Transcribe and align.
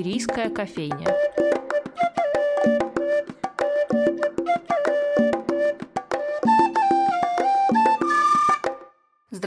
Шумерийская 0.00 0.48
кофейня. 0.48 1.14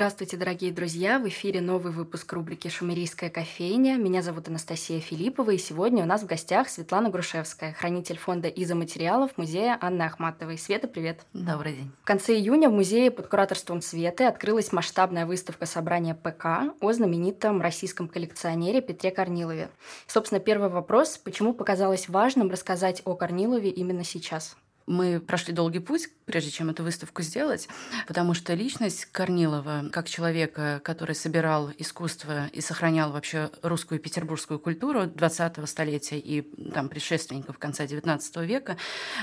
Здравствуйте, 0.03 0.35
дорогие 0.35 0.73
друзья! 0.73 1.17
В 1.17 1.29
эфире 1.29 1.61
новый 1.61 1.93
выпуск 1.93 2.33
рубрики 2.33 2.67
«Шумерийская 2.67 3.29
кофейня». 3.29 3.95
Меня 3.95 4.21
зовут 4.21 4.49
Анастасия 4.49 4.99
Филиппова, 4.99 5.51
и 5.51 5.57
сегодня 5.57 6.03
у 6.03 6.05
нас 6.05 6.23
в 6.23 6.25
гостях 6.25 6.67
Светлана 6.67 7.09
Грушевская, 7.09 7.71
хранитель 7.71 8.17
фонда 8.17 8.49
изоматериалов 8.49 9.37
музея 9.37 9.77
Анны 9.79 10.01
Ахматовой. 10.01 10.57
Света, 10.57 10.89
привет! 10.89 11.21
Добрый 11.31 11.77
день! 11.77 11.91
В 12.01 12.05
конце 12.05 12.35
июня 12.35 12.67
в 12.69 12.73
музее 12.73 13.11
под 13.11 13.27
кураторством 13.27 13.81
Светы 13.81 14.25
открылась 14.25 14.73
масштабная 14.73 15.25
выставка 15.25 15.65
собрания 15.65 16.15
ПК 16.15 16.75
о 16.81 16.91
знаменитом 16.91 17.61
российском 17.61 18.09
коллекционере 18.09 18.81
Петре 18.81 19.09
Корнилове. 19.09 19.69
Собственно, 20.07 20.41
первый 20.41 20.67
вопрос– 20.67 21.17
почему 21.23 21.53
показалось 21.53 22.09
важным 22.09 22.51
рассказать 22.51 23.01
о 23.05 23.15
Корнилове 23.15 23.69
именно 23.69 24.03
сейчас? 24.03 24.57
Мы 24.85 25.19
прошли 25.19 25.53
долгий 25.53 25.79
путь, 25.79 26.09
прежде 26.25 26.51
чем 26.51 26.69
эту 26.69 26.83
выставку 26.83 27.21
сделать, 27.21 27.67
потому 28.07 28.33
что 28.33 28.53
личность 28.53 29.05
Корнилова, 29.05 29.85
как 29.91 30.09
человека, 30.09 30.81
который 30.83 31.15
собирал 31.15 31.71
искусство 31.77 32.47
и 32.47 32.61
сохранял 32.61 33.11
вообще 33.11 33.49
русскую 33.61 33.99
и 33.99 34.03
петербургскую 34.03 34.59
культуру 34.59 35.03
20-го 35.03 35.65
столетия 35.65 36.19
и 36.19 36.41
там 36.71 36.89
предшественников 36.89 37.57
конца 37.57 37.85
19 37.85 38.37
века, 38.37 38.77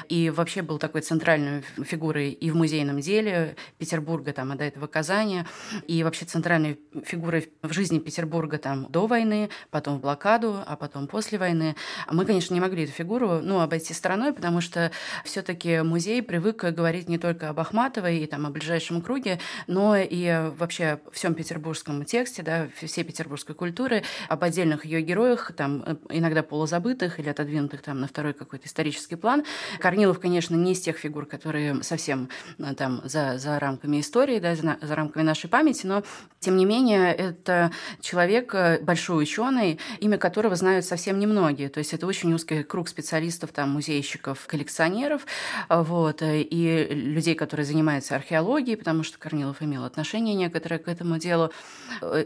и 0.09 0.31
вообще 0.31 0.63
был 0.63 0.79
такой 0.79 1.03
центральной 1.03 1.63
фигурой 1.85 2.31
и 2.31 2.51
в 2.51 2.57
музейном 2.57 3.01
деле 3.01 3.57
Петербурга, 3.79 4.33
там, 4.33 4.53
а 4.53 4.57
до 4.57 4.65
этого 4.65 4.87
Казани, 4.87 5.45
и 5.87 6.03
вообще 6.03 6.25
центральной 6.25 6.81
фигурой 7.05 7.53
в 7.63 7.73
жизни 7.73 7.99
Петербурга 7.99 8.59
там 8.59 8.87
до 8.91 9.07
войны, 9.07 9.51
потом 9.71 9.99
в 9.99 10.01
блокаду, 10.01 10.63
а 10.67 10.77
потом 10.77 11.07
после 11.07 11.39
войны. 11.39 11.77
Мы, 12.11 12.25
конечно, 12.25 12.55
не 12.55 12.61
могли 12.61 12.85
эту 12.85 12.93
фигуру 12.93 13.41
ну, 13.43 13.61
обойти 13.61 13.93
стороной, 13.93 14.33
потому 14.33 14.61
что 14.61 14.91
все 15.25 15.43
все-таки 15.51 15.83
музей 15.83 16.23
привык 16.23 16.63
говорить 16.63 17.09
не 17.09 17.19
только 17.19 17.49
об 17.49 17.59
Ахматовой 17.59 18.19
и 18.19 18.27
там, 18.27 18.47
о 18.47 18.51
ближайшем 18.51 19.03
круге, 19.03 19.41
но 19.67 19.97
и 19.97 20.49
вообще 20.57 20.85
о 20.85 21.01
всем 21.11 21.35
петербургском 21.35 22.05
тексте, 22.05 22.43
да, 22.43 22.69
всей 22.81 23.03
петербургской 23.03 23.57
культуры, 23.57 24.05
об 24.29 24.45
отдельных 24.45 24.85
ее 24.85 25.03
героях, 25.03 25.51
там, 25.57 25.99
иногда 26.09 26.45
полузабытых 26.45 27.19
или 27.19 27.29
отодвинутых 27.29 27.83
там, 27.83 28.01
на 28.01 28.07
второй 28.07 28.33
какой-то 28.33 28.69
исторический 28.69 29.17
план. 29.17 29.45
Корнилов, 29.81 30.21
конечно, 30.21 30.55
не 30.55 30.73
из 30.73 30.81
тех 30.81 30.97
фигур, 30.97 31.27
которые 31.27 31.83
совсем 31.83 32.29
э, 32.59 32.73
там, 32.77 33.01
за, 33.03 33.37
за 33.39 33.59
рамками 33.59 33.99
истории, 33.99 34.39
да, 34.39 34.55
за, 34.55 34.79
за 34.81 34.95
рамками 34.95 35.25
нашей 35.25 35.51
памяти, 35.51 35.85
но, 35.85 36.05
тем 36.39 36.57
не 36.57 36.65
менее, 36.65 37.13
это 37.13 37.73
человек, 38.01 38.55
э, 38.55 38.79
большой 38.83 39.25
ученый, 39.25 39.81
имя 39.99 40.17
которого 40.17 40.55
знают 40.55 40.85
совсем 40.85 41.19
немногие. 41.19 41.71
То 41.71 41.79
есть 41.79 41.93
это 41.93 42.07
очень 42.07 42.33
узкий 42.33 42.63
круг 42.63 42.89
специалистов, 42.89 43.51
там, 43.51 43.71
музейщиков, 43.71 44.47
коллекционеров, 44.47 45.27
вот, 45.69 46.23
и 46.23 46.87
людей, 46.91 47.35
которые 47.35 47.67
занимаются 47.67 48.17
археологией, 48.17 48.77
потому 48.77 49.03
что 49.03 49.19
Корнилов 49.19 49.63
имел 49.63 49.85
отношение 49.85 50.35
некоторое 50.35 50.79
к 50.79 50.89
этому 50.89 51.19
делу. 51.19 51.51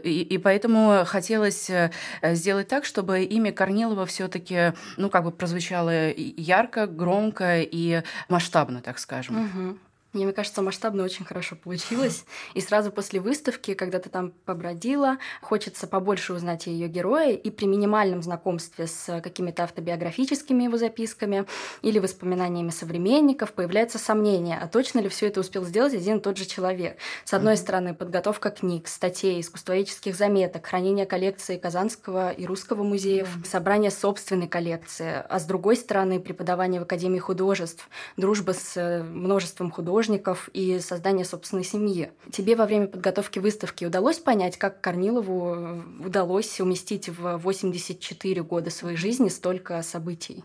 И, 0.03 0.21
и 0.21 0.37
поэтому 0.37 1.03
хотелось 1.05 1.69
э, 1.69 1.91
сделать 2.23 2.67
так, 2.67 2.85
чтобы 2.85 3.23
имя 3.23 3.51
Корнилова 3.51 4.05
все-таки, 4.05 4.73
ну, 4.97 5.09
как 5.09 5.23
бы 5.23 5.31
прозвучало 5.31 6.11
ярко, 6.11 6.87
громко 6.87 7.61
и 7.61 8.01
масштабно, 8.29 8.81
так 8.81 8.99
скажем. 8.99 9.45
Угу. 9.45 9.77
Мне 10.15 10.31
кажется, 10.31 10.61
масштабно 10.61 11.03
очень 11.03 11.25
хорошо 11.25 11.57
получилось. 11.57 12.25
И 12.53 12.61
сразу 12.61 12.89
после 12.91 13.19
выставки, 13.19 13.73
когда 13.73 13.99
ты 13.99 14.09
там 14.09 14.31
побродила, 14.45 15.17
хочется 15.41 15.87
побольше 15.87 16.33
узнать 16.33 16.67
о 16.67 16.69
ее 16.69 16.87
герое, 16.87 17.33
и 17.33 17.49
при 17.49 17.65
минимальном 17.65 18.23
знакомстве 18.23 18.87
с 18.87 19.21
какими-то 19.21 19.63
автобиографическими 19.63 20.63
его 20.63 20.77
записками 20.77 21.45
или 21.81 21.99
воспоминаниями 21.99 22.69
современников 22.69 23.51
появляется 23.51 23.97
сомнение, 23.97 24.57
а 24.57 24.67
точно 24.67 24.99
ли 24.99 25.09
все 25.09 25.27
это 25.27 25.41
успел 25.41 25.65
сделать 25.65 25.93
один 25.93 26.17
и 26.17 26.21
тот 26.21 26.37
же 26.37 26.45
человек. 26.45 26.97
С 27.25 27.33
одной 27.33 27.57
стороны, 27.57 27.93
подготовка 27.93 28.51
книг, 28.51 28.87
статей, 28.87 29.41
искусствоведческих 29.41 30.15
заметок, 30.15 30.65
хранение 30.65 31.05
коллекции 31.05 31.57
Казанского 31.57 32.31
и 32.31 32.45
Русского 32.45 32.83
музеев, 32.83 33.27
собрание 33.43 33.91
собственной 33.91 34.47
коллекции, 34.47 35.23
а 35.27 35.39
с 35.39 35.45
другой 35.45 35.75
стороны, 35.75 36.21
преподавание 36.21 36.79
в 36.79 36.83
Академии 36.83 37.19
художеств, 37.19 37.89
дружба 38.15 38.53
с 38.53 38.77
э, 38.77 39.03
множеством 39.03 39.71
художников, 39.71 40.04
художников 40.05 40.49
и 40.53 40.79
создание 40.79 41.25
собственной 41.25 41.63
семьи. 41.63 42.11
Тебе 42.31 42.55
во 42.55 42.65
время 42.65 42.87
подготовки 42.87 43.39
выставки 43.39 43.85
удалось 43.85 44.19
понять, 44.19 44.57
как 44.57 44.81
Корнилову 44.81 45.83
удалось 45.99 46.59
уместить 46.59 47.09
в 47.09 47.37
84 47.37 48.43
года 48.43 48.69
своей 48.69 48.97
жизни 48.97 49.29
столько 49.29 49.81
событий? 49.81 50.43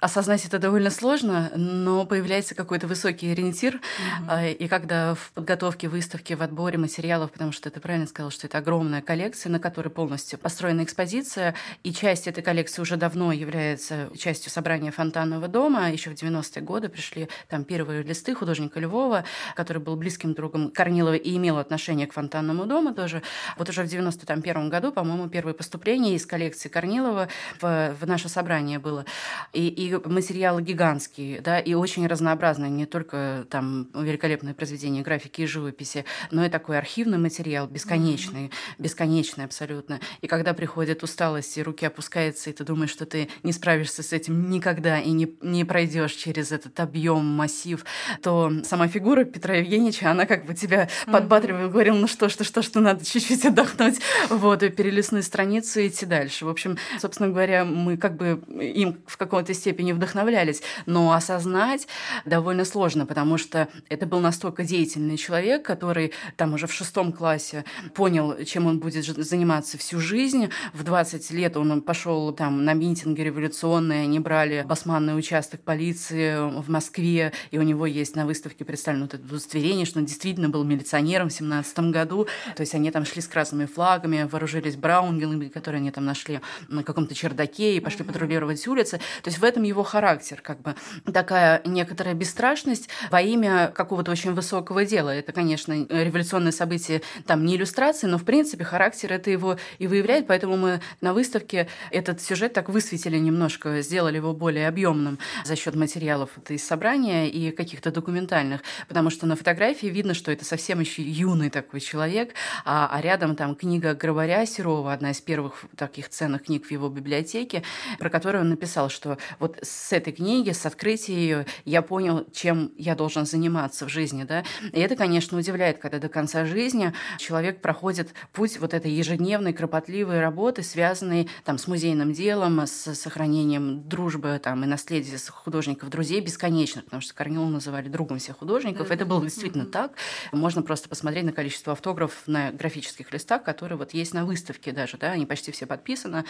Осознать 0.00 0.44
это 0.44 0.58
довольно 0.58 0.90
сложно, 0.90 1.50
но 1.56 2.06
появляется 2.06 2.54
какой-то 2.54 2.86
высокий 2.86 3.32
ориентир. 3.32 3.80
Угу. 4.20 4.34
И 4.58 4.68
когда 4.68 5.14
в 5.14 5.32
подготовке 5.34 5.88
выставки, 5.88 6.34
в 6.34 6.42
отборе 6.42 6.78
материалов, 6.78 7.32
потому 7.32 7.50
что 7.50 7.68
ты 7.70 7.80
правильно 7.80 8.06
сказал, 8.06 8.30
что 8.30 8.46
это 8.46 8.58
огромная 8.58 9.02
коллекция, 9.02 9.50
на 9.50 9.58
которой 9.58 9.88
полностью 9.88 10.38
построена 10.38 10.84
экспозиция, 10.84 11.54
и 11.82 11.92
часть 11.92 12.28
этой 12.28 12.42
коллекции 12.42 12.80
уже 12.80 12.96
давно 12.96 13.32
является 13.32 14.08
частью 14.16 14.52
собрания 14.52 14.92
Фонтанного 14.92 15.48
дома. 15.48 15.90
Еще 15.90 16.10
в 16.10 16.14
90-е 16.14 16.62
годы 16.62 16.88
пришли 16.88 17.28
там 17.48 17.64
первые 17.64 18.02
листы 18.02 18.34
художника 18.34 18.78
Львова, 18.78 18.99
Пирогова, 19.00 19.24
который 19.54 19.78
был 19.78 19.96
близким 19.96 20.34
другом 20.34 20.70
Корнилова 20.70 21.14
и 21.14 21.36
имел 21.36 21.58
отношение 21.58 22.06
к 22.06 22.12
фонтанному 22.12 22.66
дому 22.66 22.94
тоже. 22.94 23.22
Вот 23.56 23.68
уже 23.68 23.82
в 23.82 23.86
91 23.86 24.68
году, 24.68 24.92
по-моему, 24.92 25.28
первое 25.28 25.54
поступление 25.54 26.14
из 26.14 26.26
коллекции 26.26 26.68
Корнилова 26.68 27.28
в, 27.60 27.96
в 28.00 28.06
наше 28.06 28.28
собрание 28.28 28.78
было. 28.78 29.04
И, 29.52 29.68
и 29.68 30.08
материалы 30.08 30.62
гигантские, 30.62 31.40
да, 31.40 31.58
и 31.58 31.74
очень 31.74 32.06
разнообразные, 32.06 32.70
не 32.70 32.86
только 32.86 33.46
там 33.50 33.88
великолепные 33.94 34.54
произведения 34.54 35.02
графики 35.02 35.42
и 35.42 35.46
живописи, 35.46 36.04
но 36.30 36.44
и 36.44 36.48
такой 36.48 36.78
архивный 36.78 37.18
материал, 37.18 37.66
бесконечный, 37.66 38.46
mm-hmm. 38.46 38.74
бесконечный 38.78 39.44
абсолютно. 39.44 40.00
И 40.20 40.26
когда 40.26 40.52
приходит 40.52 41.02
усталость, 41.02 41.56
и 41.56 41.62
руки 41.62 41.86
опускаются, 41.86 42.50
и 42.50 42.52
ты 42.52 42.64
думаешь, 42.64 42.90
что 42.90 43.06
ты 43.06 43.28
не 43.42 43.52
справишься 43.52 44.02
с 44.02 44.12
этим 44.12 44.50
никогда 44.50 45.00
и 45.00 45.10
не, 45.10 45.36
не 45.40 45.64
пройдешь 45.64 46.12
через 46.12 46.52
этот 46.52 46.78
объем, 46.80 47.24
массив, 47.24 47.84
то 48.22 48.52
сама 48.64 48.79
фигура 48.88 49.24
Петра 49.24 49.56
Евгеньевича, 49.56 50.10
она 50.10 50.26
как 50.26 50.46
бы 50.46 50.54
тебя 50.54 50.84
mm-hmm. 50.84 51.12
подбадривала, 51.12 51.68
говорила, 51.68 51.96
ну 51.96 52.06
что, 52.06 52.28
что, 52.28 52.44
что, 52.44 52.62
что, 52.62 52.80
надо 52.80 53.04
чуть-чуть 53.04 53.44
отдохнуть, 53.44 54.00
вот, 54.28 54.62
и 54.62 54.68
перелистнуть 54.68 55.24
страницу 55.24 55.80
и 55.80 55.88
идти 55.88 56.06
дальше. 56.06 56.44
В 56.44 56.48
общем, 56.48 56.78
собственно 56.98 57.28
говоря, 57.28 57.64
мы 57.64 57.96
как 57.96 58.16
бы 58.16 58.42
им 58.60 59.00
в 59.06 59.16
какой-то 59.16 59.54
степени 59.54 59.92
вдохновлялись, 59.92 60.62
но 60.86 61.12
осознать 61.12 61.86
довольно 62.24 62.64
сложно, 62.64 63.06
потому 63.06 63.38
что 63.38 63.68
это 63.88 64.06
был 64.06 64.20
настолько 64.20 64.64
деятельный 64.64 65.16
человек, 65.16 65.64
который 65.64 66.12
там 66.36 66.54
уже 66.54 66.66
в 66.66 66.72
шестом 66.72 67.12
классе 67.12 67.64
понял, 67.94 68.44
чем 68.44 68.66
он 68.66 68.78
будет 68.78 69.04
заниматься 69.04 69.78
всю 69.78 70.00
жизнь. 70.00 70.50
В 70.72 70.82
20 70.82 71.30
лет 71.30 71.56
он 71.56 71.82
пошел 71.82 72.32
там 72.32 72.64
на 72.64 72.74
митинги 72.74 73.20
революционные, 73.22 74.02
они 74.02 74.20
брали 74.20 74.64
басманный 74.66 75.18
участок 75.18 75.62
полиции 75.62 76.60
в 76.60 76.70
Москве, 76.70 77.32
и 77.50 77.58
у 77.58 77.62
него 77.62 77.86
есть 77.86 78.16
на 78.16 78.26
выставке 78.26 78.64
представлено 78.70 79.06
вот 79.06 79.14
это 79.14 79.24
удостоверение, 79.24 79.84
что 79.84 79.98
он 79.98 80.04
действительно 80.04 80.48
был 80.48 80.62
милиционером 80.62 81.28
в 81.28 81.32
17 81.32 81.90
году. 81.90 82.28
То 82.54 82.60
есть 82.60 82.72
они 82.72 82.92
там 82.92 83.04
шли 83.04 83.20
с 83.20 83.26
красными 83.26 83.66
флагами, 83.66 84.28
вооружились 84.30 84.76
браунгелами, 84.76 85.48
которые 85.48 85.80
они 85.80 85.90
там 85.90 86.04
нашли 86.04 86.40
на 86.68 86.84
каком-то 86.84 87.12
чердаке 87.16 87.76
и 87.76 87.80
пошли 87.80 88.04
патрулировать 88.04 88.64
улицы. 88.68 88.98
То 89.22 89.28
есть 89.28 89.38
в 89.38 89.44
этом 89.44 89.64
его 89.64 89.82
характер, 89.82 90.40
как 90.40 90.62
бы 90.62 90.76
такая 91.12 91.62
некоторая 91.64 92.14
бесстрашность 92.14 92.88
во 93.10 93.20
имя 93.20 93.72
какого-то 93.74 94.12
очень 94.12 94.34
высокого 94.34 94.84
дела. 94.84 95.10
Это, 95.10 95.32
конечно, 95.32 95.72
революционное 95.88 96.52
событие, 96.52 97.02
там 97.26 97.44
не 97.44 97.56
иллюстрации, 97.56 98.06
но 98.06 98.18
в 98.18 98.24
принципе 98.24 98.62
характер 98.62 99.12
это 99.12 99.30
его 99.30 99.58
и 99.80 99.88
выявляет, 99.88 100.28
поэтому 100.28 100.56
мы 100.56 100.80
на 101.00 101.12
выставке 101.12 101.66
этот 101.90 102.22
сюжет 102.22 102.52
так 102.52 102.68
высветили 102.68 103.18
немножко, 103.18 103.82
сделали 103.82 104.16
его 104.16 104.32
более 104.32 104.68
объемным 104.68 105.18
за 105.44 105.56
счет 105.56 105.74
материалов 105.74 106.30
из 106.48 106.64
собрания 106.64 107.28
и 107.28 107.50
каких-то 107.50 107.90
документальных 107.90 108.59
данных, 108.60 108.86
потому 108.88 109.10
что 109.10 109.26
на 109.26 109.36
фотографии 109.36 109.86
видно, 109.86 110.14
что 110.14 110.32
это 110.32 110.44
совсем 110.44 110.80
еще 110.80 111.02
юный 111.02 111.50
такой 111.50 111.80
человек, 111.80 112.34
а, 112.64 112.88
а 112.92 113.00
рядом 113.00 113.36
там 113.36 113.54
книга 113.54 113.94
Грабаря 113.94 114.46
Серова, 114.46 114.92
одна 114.92 115.10
из 115.10 115.20
первых 115.20 115.64
таких 115.76 116.08
ценных 116.08 116.44
книг 116.44 116.66
в 116.66 116.70
его 116.70 116.88
библиотеке, 116.88 117.62
про 117.98 118.10
которую 118.10 118.42
он 118.42 118.50
написал, 118.50 118.88
что 118.88 119.18
вот 119.38 119.58
с 119.62 119.92
этой 119.92 120.12
книги, 120.12 120.50
с 120.50 120.66
открытия 120.66 121.14
ее, 121.14 121.46
я 121.64 121.82
понял, 121.82 122.26
чем 122.32 122.72
я 122.76 122.94
должен 122.94 123.26
заниматься 123.26 123.86
в 123.86 123.88
жизни, 123.88 124.24
да, 124.24 124.44
и 124.72 124.80
это, 124.80 124.96
конечно, 124.96 125.38
удивляет, 125.38 125.78
когда 125.78 125.98
до 125.98 126.08
конца 126.08 126.44
жизни 126.44 126.92
человек 127.18 127.60
проходит 127.60 128.14
путь 128.32 128.58
вот 128.58 128.74
этой 128.74 128.90
ежедневной, 128.90 129.52
кропотливой 129.52 130.20
работы, 130.20 130.62
связанной 130.62 131.28
там 131.44 131.58
с 131.58 131.66
музейным 131.66 132.12
делом, 132.12 132.60
с 132.66 132.94
сохранением 132.94 133.88
дружбы 133.88 134.40
там 134.42 134.64
и 134.64 134.66
наследия 134.66 135.16
художников, 135.28 135.90
друзей 135.90 136.20
бесконечно, 136.20 136.82
потому 136.82 137.00
что 137.00 137.14
Корнилова 137.14 137.48
называли 137.48 137.88
другом 137.88 138.18
всех 138.18 138.38
художников, 138.38 138.49
художников. 138.50 138.88
Да, 138.88 138.94
это 138.94 139.06
было 139.06 139.22
действительно 139.22 139.64
угу. 139.64 139.72
так. 139.72 139.92
Можно 140.32 140.62
просто 140.62 140.88
посмотреть 140.88 141.24
на 141.24 141.32
количество 141.32 141.72
автографов 141.72 142.22
на 142.26 142.50
графических 142.50 143.12
листах, 143.12 143.42
которые 143.44 143.78
вот 143.78 143.94
есть 143.94 144.14
на 144.14 144.24
выставке 144.24 144.72
даже, 144.72 144.96
да, 144.96 145.12
они 145.12 145.26
почти 145.26 145.52
все 145.52 145.66
подписаны, 145.66 146.24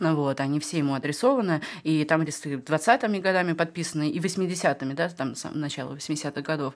вот, 0.00 0.40
они 0.40 0.60
все 0.60 0.78
ему 0.78 0.94
адресованы, 0.94 1.60
и 1.82 2.04
там 2.04 2.22
листы 2.22 2.56
20-ми 2.56 3.20
годами 3.20 3.52
подписаны, 3.52 4.08
и 4.08 4.18
80-ми, 4.18 4.94
да, 4.94 5.08
там 5.08 5.34
с 5.34 5.48
начала 5.52 5.94
80-х 5.94 6.40
годов. 6.42 6.74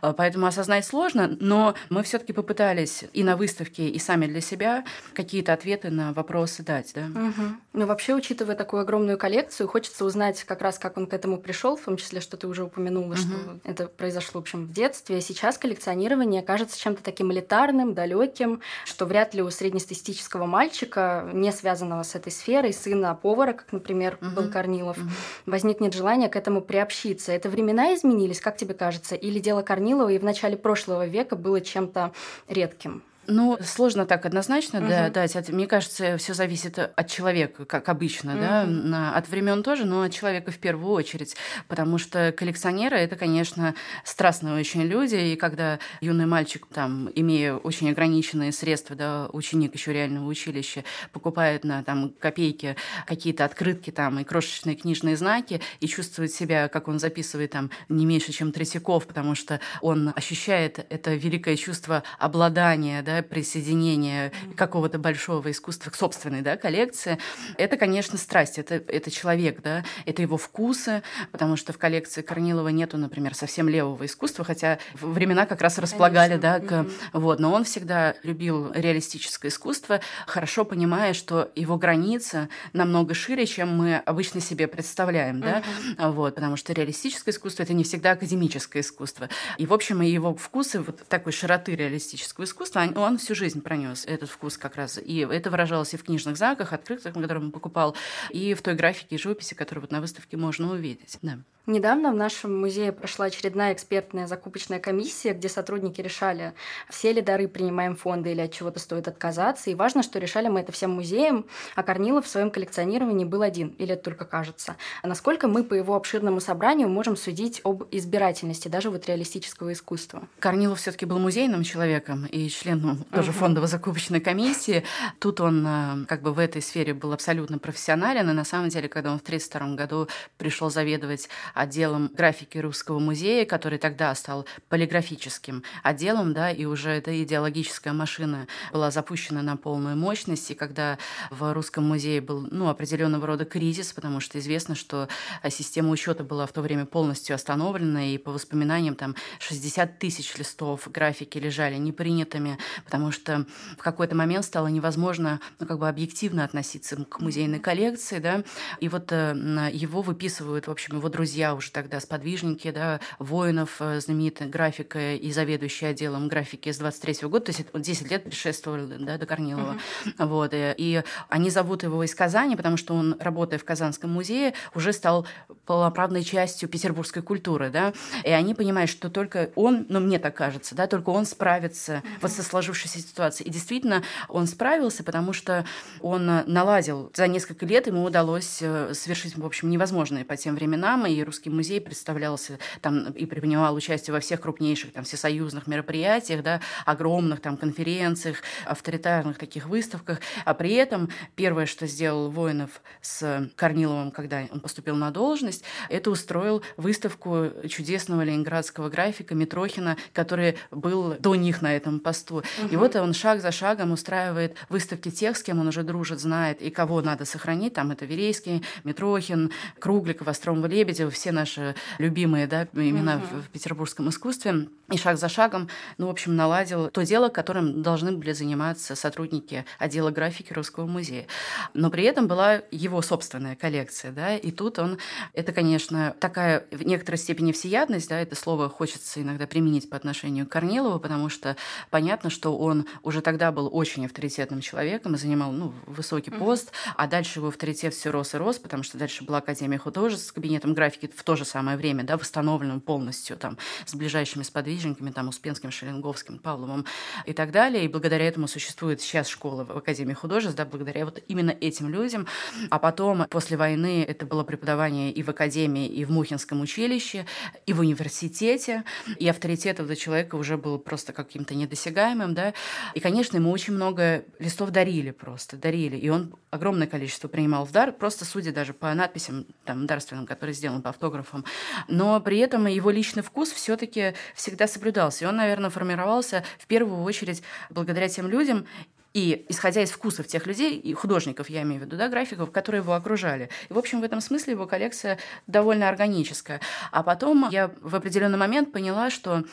А, 0.00 0.12
поэтому 0.12 0.46
осознать 0.46 0.86
сложно, 0.86 1.36
но 1.40 1.74
мы 1.90 2.02
все 2.02 2.18
таки 2.18 2.32
попытались 2.32 3.04
и 3.12 3.22
на 3.22 3.36
выставке, 3.36 3.88
и 3.88 3.98
сами 3.98 4.26
для 4.26 4.40
себя 4.40 4.84
какие-то 5.14 5.52
ответы 5.52 5.90
на 5.90 6.12
вопросы 6.12 6.62
дать, 6.62 6.92
да. 6.94 7.06
Угу. 7.06 7.42
Ну, 7.74 7.86
вообще, 7.86 8.14
учитывая 8.14 8.54
такую 8.54 8.82
огромную 8.82 9.18
коллекцию, 9.18 9.68
хочется 9.68 10.04
узнать 10.04 10.44
как 10.44 10.62
раз, 10.62 10.78
как 10.78 10.96
он 10.96 11.06
к 11.06 11.12
этому 11.12 11.38
пришел, 11.38 11.76
в 11.76 11.82
том 11.82 11.96
числе, 11.96 12.20
что 12.20 12.36
ты 12.36 12.46
уже 12.46 12.64
упомянула, 12.64 13.12
угу. 13.12 13.16
что 13.16 13.60
это 13.64 13.88
произошло, 13.88 14.37
в 14.38 14.42
общем, 14.42 14.66
в 14.66 14.72
детстве. 14.72 15.20
Сейчас 15.20 15.58
коллекционирование 15.58 16.42
кажется 16.42 16.80
чем-то 16.80 17.02
таким 17.02 17.32
элитарным, 17.32 17.94
далеким, 17.94 18.60
что 18.84 19.04
вряд 19.04 19.34
ли 19.34 19.42
у 19.42 19.50
среднестатистического 19.50 20.46
мальчика, 20.46 21.28
не 21.32 21.52
связанного 21.52 22.04
с 22.04 22.14
этой 22.14 22.30
сферой, 22.32 22.72
сына 22.72 23.14
повара, 23.14 23.52
как, 23.52 23.72
например, 23.72 24.18
угу. 24.20 24.30
был 24.30 24.50
Корнилов, 24.50 24.96
угу. 24.96 25.08
возникнет 25.46 25.92
желание 25.94 26.28
к 26.28 26.36
этому 26.36 26.60
приобщиться. 26.62 27.32
Это 27.32 27.48
времена 27.48 27.94
изменились, 27.94 28.40
как 28.40 28.56
тебе 28.56 28.74
кажется? 28.74 29.16
Или 29.16 29.40
дело 29.40 29.62
Корнилова 29.62 30.08
и 30.08 30.18
в 30.18 30.24
начале 30.24 30.56
прошлого 30.56 31.06
века 31.06 31.36
было 31.36 31.60
чем-то 31.60 32.12
редким? 32.48 33.02
Ну, 33.30 33.58
сложно 33.62 34.06
так 34.06 34.24
однозначно 34.24 34.80
угу. 34.80 34.88
да, 34.88 35.10
дать. 35.10 35.48
Мне 35.50 35.66
кажется, 35.66 36.16
все 36.16 36.32
зависит 36.32 36.78
от 36.78 37.06
человека, 37.08 37.66
как 37.66 37.90
обычно, 37.90 38.32
угу. 38.32 38.40
да, 38.40 39.12
от 39.14 39.28
времен 39.28 39.62
тоже, 39.62 39.84
но 39.84 40.02
от 40.02 40.12
человека 40.14 40.50
в 40.50 40.56
первую 40.56 40.92
очередь. 40.92 41.36
Потому 41.68 41.98
что 41.98 42.32
коллекционеры 42.32 42.96
это, 42.96 43.16
конечно, 43.16 43.74
страстные 44.02 44.58
очень 44.58 44.82
люди, 44.84 45.14
и 45.14 45.36
когда 45.36 45.78
юный 46.00 46.24
мальчик, 46.24 46.66
там, 46.72 47.10
имея 47.14 47.54
очень 47.54 47.90
ограниченные 47.90 48.50
средства, 48.50 48.96
да, 48.96 49.28
ученик 49.32 49.74
еще 49.74 49.92
реального 49.92 50.26
училища, 50.26 50.84
покупает 51.12 51.64
на 51.64 51.82
там 51.82 52.14
копейки 52.18 52.76
какие-то 53.06 53.44
открытки 53.44 53.90
там 53.90 54.18
и 54.20 54.24
крошечные 54.24 54.74
книжные 54.74 55.18
знаки, 55.18 55.60
и 55.80 55.86
чувствует 55.86 56.32
себя, 56.32 56.68
как 56.68 56.88
он 56.88 56.98
записывает 56.98 57.50
там 57.50 57.70
не 57.90 58.06
меньше, 58.06 58.32
чем 58.32 58.52
Третьяков, 58.52 59.06
потому 59.06 59.34
что 59.34 59.60
он 59.82 60.14
ощущает 60.16 60.86
это 60.88 61.14
великое 61.14 61.56
чувство 61.56 62.02
обладания, 62.18 63.02
да, 63.02 63.17
присоединение 63.22 64.32
какого-то 64.56 64.98
большого 64.98 65.50
искусства 65.50 65.90
к 65.90 65.94
собственной 65.94 66.42
да, 66.42 66.56
коллекции, 66.56 67.18
это, 67.56 67.76
конечно, 67.76 68.18
страсть, 68.18 68.58
это, 68.58 68.76
это 68.76 69.10
человек, 69.10 69.62
да, 69.62 69.84
это 70.06 70.22
его 70.22 70.36
вкусы, 70.36 71.02
потому 71.32 71.56
что 71.56 71.72
в 71.72 71.78
коллекции 71.78 72.22
Корнилова 72.22 72.68
нету, 72.68 72.98
например, 72.98 73.34
совсем 73.34 73.68
левого 73.68 74.04
искусства, 74.06 74.44
хотя 74.44 74.78
времена 74.94 75.46
как 75.46 75.62
раз 75.62 75.78
располагали, 75.78 76.38
конечно. 76.38 76.60
да, 76.60 76.60
к, 76.60 76.72
mm-hmm. 76.72 76.92
вот, 77.14 77.40
но 77.40 77.52
он 77.52 77.64
всегда 77.64 78.14
любил 78.22 78.72
реалистическое 78.72 79.50
искусство, 79.50 80.00
хорошо 80.26 80.64
понимая, 80.64 81.14
что 81.14 81.50
его 81.54 81.76
граница 81.76 82.48
намного 82.72 83.14
шире, 83.14 83.46
чем 83.46 83.76
мы 83.76 83.96
обычно 83.96 84.40
себе 84.40 84.66
представляем, 84.66 85.40
да, 85.40 85.62
mm-hmm. 85.62 86.10
вот, 86.12 86.34
потому 86.34 86.56
что 86.56 86.72
реалистическое 86.72 87.32
искусство 87.32 87.62
это 87.62 87.72
не 87.72 87.84
всегда 87.84 88.12
академическое 88.12 88.82
искусство, 88.82 89.28
и 89.56 89.66
в 89.66 89.72
общем 89.72 90.02
и 90.02 90.08
его 90.08 90.34
вкусы 90.34 90.80
вот 90.80 91.06
такой 91.08 91.32
широты 91.32 91.74
реалистического 91.74 92.44
искусства, 92.44 92.80
он, 92.80 93.07
он 93.08 93.18
всю 93.18 93.34
жизнь 93.34 93.62
пронес 93.62 94.04
этот 94.06 94.30
вкус 94.30 94.56
как 94.56 94.76
раз. 94.76 94.98
И 95.02 95.18
это 95.18 95.50
выражалось 95.50 95.94
и 95.94 95.96
в 95.96 96.04
книжных 96.04 96.36
заках, 96.36 96.72
открытках, 96.72 97.14
которые 97.14 97.44
он 97.44 97.50
покупал, 97.50 97.96
и 98.30 98.54
в 98.54 98.62
той 98.62 98.74
графике 98.74 99.16
и 99.16 99.18
живописи, 99.18 99.54
которую 99.54 99.82
вот 99.82 99.90
на 99.90 100.00
выставке 100.00 100.36
можно 100.36 100.72
увидеть. 100.72 101.18
Да. 101.22 101.38
Недавно 101.68 102.12
в 102.12 102.14
нашем 102.14 102.58
музее 102.58 102.92
прошла 102.92 103.26
очередная 103.26 103.74
экспертная 103.74 104.26
закупочная 104.26 104.80
комиссия, 104.80 105.34
где 105.34 105.50
сотрудники 105.50 106.00
решали, 106.00 106.54
все 106.88 107.12
ли 107.12 107.20
дары 107.20 107.46
принимаем 107.46 107.94
фонды 107.94 108.32
или 108.32 108.40
от 108.40 108.54
чего-то 108.54 108.78
стоит 108.78 109.06
отказаться. 109.06 109.68
И 109.68 109.74
важно, 109.74 110.02
что 110.02 110.18
решали 110.18 110.48
мы 110.48 110.60
это 110.60 110.72
всем 110.72 110.92
музеям, 110.92 111.44
а 111.74 111.82
Корнилов 111.82 112.24
в 112.24 112.28
своем 112.28 112.50
коллекционировании 112.50 113.26
был 113.26 113.42
один, 113.42 113.74
или 113.76 113.92
это 113.92 114.04
только 114.04 114.24
кажется. 114.24 114.76
А 115.02 115.08
насколько 115.08 115.46
мы 115.46 115.62
по 115.62 115.74
его 115.74 115.94
обширному 115.94 116.40
собранию 116.40 116.88
можем 116.88 117.18
судить 117.18 117.60
об 117.64 117.84
избирательности 117.90 118.68
даже 118.68 118.88
вот 118.88 119.06
реалистического 119.06 119.74
искусства? 119.74 120.26
Корнилов 120.38 120.78
все 120.78 120.90
таки 120.90 121.04
был 121.04 121.18
музейным 121.18 121.64
человеком 121.64 122.24
и 122.24 122.48
членом 122.48 123.04
тоже 123.12 123.30
uh-huh. 123.32 123.34
фондово-закупочной 123.34 124.20
комиссии. 124.20 124.84
Тут 125.18 125.42
он 125.42 125.66
э, 125.66 126.06
как 126.06 126.22
бы 126.22 126.32
в 126.32 126.38
этой 126.38 126.62
сфере 126.62 126.94
был 126.94 127.12
абсолютно 127.12 127.58
профессионален, 127.58 128.30
и 128.30 128.32
на 128.32 128.46
самом 128.46 128.70
деле, 128.70 128.88
когда 128.88 129.12
он 129.12 129.18
в 129.18 129.22
1932 129.22 129.76
году 129.76 130.08
пришел 130.38 130.70
заведовать 130.70 131.28
отделом 131.58 132.10
графики 132.14 132.58
Русского 132.58 133.00
музея, 133.00 133.44
который 133.44 133.78
тогда 133.78 134.14
стал 134.14 134.46
полиграфическим 134.68 135.64
отделом, 135.82 136.32
да, 136.32 136.52
и 136.52 136.64
уже 136.64 136.90
эта 136.90 137.22
идеологическая 137.22 137.92
машина 137.92 138.46
была 138.72 138.92
запущена 138.92 139.42
на 139.42 139.56
полную 139.56 139.96
мощность, 139.96 140.52
и 140.52 140.54
когда 140.54 140.98
в 141.30 141.52
Русском 141.52 141.84
музее 141.84 142.20
был 142.20 142.46
ну, 142.50 142.68
определенного 142.68 143.26
рода 143.26 143.44
кризис, 143.44 143.92
потому 143.92 144.20
что 144.20 144.38
известно, 144.38 144.76
что 144.76 145.08
система 145.50 145.90
учета 145.90 146.22
была 146.22 146.46
в 146.46 146.52
то 146.52 146.62
время 146.62 146.86
полностью 146.86 147.34
остановлена, 147.34 148.06
и 148.06 148.18
по 148.18 148.30
воспоминаниям 148.30 148.94
там 148.94 149.16
60 149.40 149.98
тысяч 149.98 150.36
листов 150.36 150.88
графики 150.92 151.38
лежали 151.38 151.76
непринятыми, 151.76 152.56
потому 152.84 153.10
что 153.10 153.46
в 153.76 153.82
какой-то 153.82 154.14
момент 154.14 154.44
стало 154.44 154.68
невозможно 154.68 155.40
ну, 155.58 155.66
как 155.66 155.80
бы 155.80 155.88
объективно 155.88 156.44
относиться 156.44 157.04
к 157.04 157.20
музейной 157.20 157.58
коллекции, 157.58 158.18
да, 158.18 158.44
и 158.78 158.88
вот 158.88 159.10
э, 159.10 159.34
его 159.72 160.02
выписывают, 160.02 160.68
в 160.68 160.70
общем, 160.70 160.98
его 160.98 161.08
друзья 161.08 161.47
уже 161.54 161.70
тогда 161.70 162.00
сподвижники, 162.00 162.70
да, 162.70 163.00
воинов, 163.18 163.76
э, 163.80 164.00
знаменитая 164.00 164.48
графика 164.48 165.14
и 165.14 165.32
заведующий 165.32 165.86
отделом 165.86 166.28
графики 166.28 166.70
с 166.70 166.78
23 166.78 167.26
-го 167.26 167.28
года, 167.28 167.46
то 167.46 167.52
есть 167.52 167.64
10 167.72 168.10
лет 168.10 168.24
предшествовали 168.24 168.96
да, 168.98 169.18
до 169.18 169.26
Корнилова. 169.26 169.76
Mm-hmm. 170.04 170.26
Вот, 170.26 170.50
и, 170.54 170.74
и 170.76 171.02
они 171.28 171.50
зовут 171.50 171.82
его 171.82 172.02
из 172.02 172.14
Казани, 172.14 172.56
потому 172.56 172.76
что 172.76 172.94
он, 172.94 173.16
работая 173.20 173.58
в 173.58 173.64
Казанском 173.64 174.10
музее, 174.10 174.54
уже 174.74 174.92
стал 174.92 175.26
полноправной 175.66 176.24
частью 176.24 176.68
петербургской 176.68 177.22
культуры, 177.22 177.70
да, 177.70 177.92
и 178.24 178.30
они 178.30 178.54
понимают, 178.54 178.90
что 178.90 179.10
только 179.10 179.50
он, 179.54 179.86
ну, 179.88 180.00
мне 180.00 180.18
так 180.18 180.34
кажется, 180.34 180.74
да, 180.74 180.86
только 180.86 181.10
он 181.10 181.24
справится 181.24 181.94
mm-hmm. 181.94 182.18
вот 182.22 182.32
со 182.32 182.42
сложившейся 182.42 182.98
ситуацией. 182.98 183.48
И 183.48 183.52
действительно, 183.52 184.02
он 184.28 184.46
справился, 184.46 185.04
потому 185.04 185.32
что 185.32 185.64
он 186.00 186.26
наладил 186.26 187.10
за 187.14 187.26
несколько 187.28 187.66
лет, 187.66 187.86
ему 187.86 188.04
удалось 188.04 188.58
э, 188.60 188.92
совершить, 188.94 189.36
в 189.36 189.44
общем, 189.44 189.70
невозможное 189.70 190.24
по 190.24 190.36
тем 190.36 190.54
временам, 190.54 191.06
и 191.06 191.22
русский 191.22 191.37
Русский 191.38 191.50
музей 191.50 191.80
представлялся 191.80 192.58
там 192.80 193.12
и 193.12 193.24
принимал 193.24 193.72
участие 193.76 194.12
во 194.12 194.18
всех 194.18 194.40
крупнейших 194.40 194.92
там 194.92 195.04
всесоюзных 195.04 195.68
мероприятиях, 195.68 196.42
да, 196.42 196.60
огромных 196.84 197.40
там 197.40 197.56
конференциях, 197.56 198.42
авторитарных 198.64 199.38
таких 199.38 199.66
выставках. 199.66 200.18
А 200.44 200.52
при 200.52 200.72
этом 200.72 201.10
первое, 201.36 201.66
что 201.66 201.86
сделал 201.86 202.28
Воинов 202.28 202.82
с 203.02 203.48
Корниловым, 203.54 204.10
когда 204.10 204.48
он 204.50 204.58
поступил 204.58 204.96
на 204.96 205.12
должность, 205.12 205.62
это 205.88 206.10
устроил 206.10 206.64
выставку 206.76 207.52
чудесного 207.68 208.22
ленинградского 208.22 208.88
графика 208.88 209.36
Митрохина, 209.36 209.96
который 210.12 210.58
был 210.72 211.14
до 211.20 211.36
них 211.36 211.62
на 211.62 211.76
этом 211.76 212.00
посту. 212.00 212.38
Угу. 212.38 212.68
И 212.72 212.74
вот 212.74 212.96
он 212.96 213.14
шаг 213.14 213.40
за 213.40 213.52
шагом 213.52 213.92
устраивает 213.92 214.56
выставки 214.68 215.08
тех, 215.08 215.36
с 215.36 215.44
кем 215.44 215.60
он 215.60 215.68
уже 215.68 215.84
дружит, 215.84 216.18
знает, 216.18 216.60
и 216.62 216.70
кого 216.70 217.00
надо 217.00 217.24
сохранить. 217.24 217.74
Там 217.74 217.92
это 217.92 218.06
Верейский, 218.06 218.64
Митрохин, 218.82 219.52
Кругликов, 219.78 220.26
Остромова, 220.26 220.66
Лебедева, 220.66 221.12
все 221.18 221.32
наши 221.32 221.74
любимые 221.98 222.46
да, 222.46 222.66
имена 222.72 223.16
угу. 223.16 223.24
в, 223.26 223.42
в 223.46 223.48
петербургском 223.50 224.08
искусстве. 224.08 224.68
И 224.90 224.96
шаг 224.96 225.18
за 225.18 225.28
шагом, 225.28 225.68
ну, 225.98 226.06
в 226.06 226.10
общем, 226.10 226.34
наладил 226.34 226.88
то 226.88 227.04
дело, 227.04 227.28
которым 227.28 227.82
должны 227.82 228.12
были 228.12 228.32
заниматься 228.32 228.94
сотрудники 228.96 229.66
отдела 229.78 230.10
графики 230.10 230.52
Русского 230.54 230.86
музея. 230.86 231.26
Но 231.74 231.90
при 231.90 232.04
этом 232.04 232.26
была 232.26 232.62
его 232.70 233.02
собственная 233.02 233.54
коллекция, 233.54 234.12
да, 234.12 234.36
и 234.36 234.50
тут 234.50 234.78
он, 234.78 234.98
это, 235.34 235.52
конечно, 235.52 236.14
такая 236.20 236.64
в 236.70 236.84
некоторой 236.84 237.18
степени 237.18 237.52
всеядность, 237.52 238.08
да, 238.08 238.18
это 238.18 238.34
слово 238.34 238.70
хочется 238.70 239.20
иногда 239.20 239.46
применить 239.46 239.90
по 239.90 239.96
отношению 239.96 240.46
к 240.46 240.50
Корнилову, 240.50 240.98
потому 240.98 241.28
что 241.28 241.56
понятно, 241.90 242.30
что 242.30 242.56
он 242.56 242.86
уже 243.02 243.20
тогда 243.20 243.52
был 243.52 243.68
очень 243.70 244.06
авторитетным 244.06 244.62
человеком 244.62 245.14
и 245.14 245.18
занимал, 245.18 245.52
ну, 245.52 245.74
высокий 245.86 246.30
пост, 246.30 246.68
mm-hmm. 246.68 246.94
а 246.96 247.06
дальше 247.08 247.40
его 247.40 247.48
авторитет 247.48 247.92
все 247.92 248.10
рос 248.10 248.34
и 248.34 248.38
рос, 248.38 248.58
потому 248.58 248.82
что 248.84 248.96
дальше 248.96 249.24
была 249.24 249.38
Академия 249.38 249.78
художеств 249.78 250.28
с 250.28 250.32
кабинетом 250.32 250.72
графики 250.72 251.07
в 251.14 251.22
то 251.22 251.36
же 251.36 251.44
самое 251.44 251.76
время, 251.76 252.04
да, 252.04 252.16
восстановленным 252.16 252.80
полностью 252.80 253.36
там 253.36 253.58
с 253.86 253.94
ближайшими 253.94 254.42
сподвижниками, 254.42 255.10
там, 255.10 255.28
Успенским, 255.28 255.70
Шеленговским, 255.70 256.38
Павловым 256.38 256.86
и 257.26 257.32
так 257.32 257.50
далее. 257.50 257.84
И 257.84 257.88
благодаря 257.88 258.26
этому 258.26 258.48
существует 258.48 259.00
сейчас 259.00 259.28
школа 259.28 259.64
в 259.64 259.76
Академии 259.76 260.14
художеств, 260.14 260.56
да, 260.56 260.64
благодаря 260.64 261.04
вот 261.04 261.22
именно 261.28 261.50
этим 261.50 261.88
людям. 261.88 262.26
А 262.70 262.78
потом, 262.78 263.26
после 263.28 263.56
войны, 263.56 264.04
это 264.06 264.26
было 264.26 264.44
преподавание 264.44 265.10
и 265.12 265.22
в 265.22 265.28
Академии, 265.28 265.86
и 265.86 266.04
в 266.04 266.10
Мухинском 266.10 266.60
училище, 266.60 267.26
и 267.66 267.72
в 267.72 267.80
университете. 267.80 268.84
И 269.16 269.28
авторитет 269.28 269.80
этого 269.80 269.96
человека 269.96 270.36
уже 270.36 270.56
был 270.56 270.78
просто 270.78 271.12
каким-то 271.12 271.54
недосягаемым, 271.54 272.34
да. 272.34 272.54
И, 272.94 273.00
конечно, 273.00 273.36
ему 273.36 273.50
очень 273.50 273.74
много 273.74 274.24
листов 274.38 274.70
дарили 274.70 275.10
просто, 275.10 275.56
дарили. 275.56 275.96
И 275.96 276.08
он 276.08 276.34
огромное 276.50 276.86
количество 276.86 277.28
принимал 277.28 277.64
в 277.64 277.72
дар, 277.72 277.92
просто 277.92 278.24
судя 278.24 278.52
даже 278.52 278.72
по 278.72 278.92
надписям 278.94 279.46
там 279.64 279.86
дарственным, 279.86 280.26
которые 280.26 280.54
сделаны 280.54 280.82
по 280.82 280.90
автографом. 280.98 281.44
Но 281.86 282.20
при 282.20 282.38
этом 282.38 282.66
его 282.66 282.90
личный 282.90 283.22
вкус 283.22 283.52
все-таки 283.52 284.14
всегда 284.34 284.66
соблюдался. 284.66 285.24
И 285.24 285.28
он, 285.28 285.36
наверное, 285.36 285.70
формировался 285.70 286.44
в 286.58 286.66
первую 286.66 287.02
очередь 287.02 287.42
благодаря 287.70 288.08
тем 288.08 288.28
людям, 288.28 288.66
и 289.14 289.46
исходя 289.48 289.82
из 289.82 289.90
вкусов 289.90 290.26
тех 290.26 290.46
людей, 290.46 290.78
и 290.78 290.92
художников, 290.92 291.48
я 291.50 291.62
имею 291.62 291.80
в 291.80 291.84
виду, 291.84 291.96
да, 291.96 292.08
графиков, 292.08 292.50
которые 292.50 292.82
его 292.82 292.92
окружали. 292.92 293.48
И, 293.68 293.72
в 293.72 293.78
общем, 293.78 294.00
в 294.00 294.04
этом 294.04 294.20
смысле 294.20 294.52
его 294.52 294.66
коллекция 294.66 295.18
довольно 295.46 295.88
органическая. 295.88 296.60
А 296.92 297.02
потом 297.02 297.48
я 297.50 297.70
в 297.80 297.96
определенный 297.96 298.38
момент 298.38 298.72
поняла, 298.72 299.10
что 299.10 299.44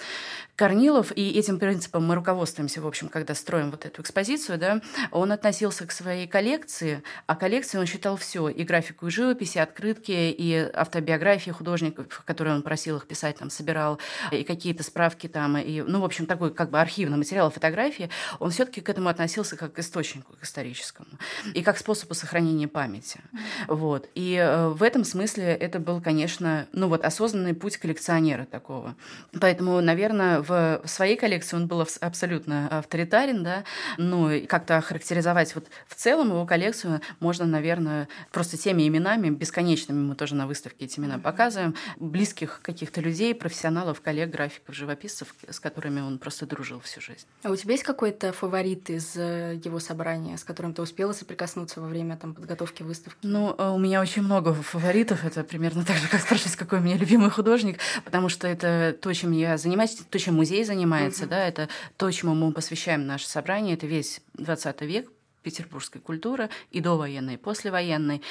Корнилов, 0.56 1.12
и 1.16 1.32
этим 1.32 1.60
принципом 1.60 2.06
мы 2.06 2.16
руководствуемся, 2.16 2.82
в 2.82 2.88
общем, 2.88 3.10
когда 3.10 3.36
строим 3.36 3.72
вот 3.72 3.86
эту 3.86 4.02
экспозицию, 4.02 4.58
да, 4.58 4.82
он 5.12 5.32
относился 5.32 5.86
к 5.86 5.92
своей 5.92 6.28
коллекции, 6.28 7.04
а 7.28 7.36
коллекцией 7.36 7.82
он 7.82 7.88
считал 7.88 8.16
все, 8.16 8.48
и 8.48 8.64
графику, 8.64 9.08
и 9.08 9.10
живописи, 9.10 9.58
и 9.58 9.62
открытки, 9.62 10.12
и 10.12 10.70
автобиографии 10.74 11.52
художников, 11.52 12.24
которые 12.26 12.56
он 12.56 12.62
просил 12.62 12.98
их 12.98 13.08
писать, 13.08 13.38
там, 13.38 13.50
собирал, 13.50 14.00
и 14.32 14.44
какие-то 14.44 14.84
справки 14.84 15.28
там, 15.28 15.58
и, 15.58 15.82
ну, 15.82 16.00
в 16.00 16.06
общем, 16.06 16.26
такой 16.26 16.54
как 16.54 16.70
бы 16.70 16.80
архивный 16.80 17.18
материал, 17.18 17.50
фотографии, 17.52 18.10
он 18.40 18.52
все 18.52 18.66
таки 18.66 18.80
к 18.80 18.90
этому 18.90 19.10
относился 19.10 19.45
как 19.58 19.74
к 19.74 19.80
источнику, 19.80 20.34
к 20.40 20.44
историческому, 20.44 21.10
и 21.54 21.62
как 21.62 21.78
способу 21.78 22.14
сохранения 22.14 22.68
памяти. 22.68 23.20
Вот. 23.68 24.10
И 24.16 24.36
э, 24.36 24.70
в 24.70 24.84
этом 24.84 25.04
смысле 25.04 25.46
это 25.46 25.80
был, 25.80 26.02
конечно, 26.02 26.68
ну 26.72 26.88
вот 26.88 27.04
осознанный 27.06 27.54
путь 27.54 27.78
коллекционера 27.78 28.46
такого. 28.46 28.96
Поэтому, 29.40 29.82
наверное, 29.82 30.42
в 30.42 30.82
своей 30.86 31.18
коллекции 31.18 31.56
он 31.56 31.68
был 31.68 31.86
абсолютно 32.02 32.68
авторитарен, 32.80 33.44
да, 33.44 33.64
но 33.98 34.32
как-то 34.48 34.78
охарактеризовать 34.78 35.56
вот 35.56 35.68
в 35.88 35.96
целом 35.96 36.30
его 36.30 36.46
коллекцию 36.46 37.02
можно, 37.20 37.46
наверное, 37.46 38.08
просто 38.32 38.58
теми 38.58 38.88
именами, 38.88 39.30
бесконечными 39.30 40.00
мы 40.00 40.16
тоже 40.16 40.36
на 40.36 40.48
выставке 40.48 40.86
эти 40.86 41.00
имена 41.00 41.20
показываем, 41.20 41.76
близких 41.98 42.60
каких-то 42.62 43.02
людей, 43.02 43.36
профессионалов, 43.36 44.02
коллег, 44.02 44.30
графиков, 44.30 44.76
живописцев, 44.76 45.34
с 45.50 45.60
которыми 45.60 46.02
он 46.02 46.18
просто 46.20 46.46
дружил 46.46 46.80
всю 46.80 47.02
жизнь. 47.02 47.26
А 47.44 47.52
у 47.52 47.56
тебя 47.56 47.74
есть 47.74 47.84
какой-то 47.84 48.32
фаворит 48.32 48.90
из 48.90 49.16
э, 49.16 49.35
его 49.64 49.80
собрания, 49.80 50.38
с 50.38 50.44
которым 50.44 50.74
ты 50.74 50.82
успела 50.82 51.14
соприкоснуться 51.14 51.82
во 51.82 51.88
время 51.88 52.18
там, 52.18 52.34
подготовки 52.34 52.84
выставки? 52.84 53.18
Ну, 53.24 53.56
э, 53.58 53.70
у 53.70 53.78
меня 53.78 54.02
очень 54.02 54.22
много 54.22 54.54
фаворитов. 54.54 55.26
Это 55.26 55.44
примерно 55.44 55.84
так 55.86 55.98
же, 55.98 56.08
как 56.08 56.22
спрашивать, 56.22 56.56
какой 56.56 56.80
у 56.80 56.82
меня 56.82 56.98
любимый 56.98 57.30
художник, 57.30 57.80
потому 58.04 58.30
что 58.30 58.48
это 58.48 58.96
то, 59.00 59.14
чем 59.14 59.32
я 59.32 59.58
занимаюсь, 59.58 59.96
то, 60.10 60.20
чем 60.20 60.36
музей 60.36 60.64
занимается, 60.64 61.24
угу. 61.24 61.32
да, 61.32 61.48
это 61.48 61.70
то, 61.98 62.12
чему 62.12 62.34
мы 62.34 62.52
посвящаем 62.52 63.06
наше 63.06 63.28
собрание, 63.28 63.76
это 63.76 63.88
весь 63.88 64.22
20 64.36 64.82
век, 64.82 65.10
петербургской 65.46 66.02
культуры, 66.02 66.50
и 66.72 66.82
довоенной, 66.82 67.36
и 67.36 67.38
послевоенной. 67.38 68.22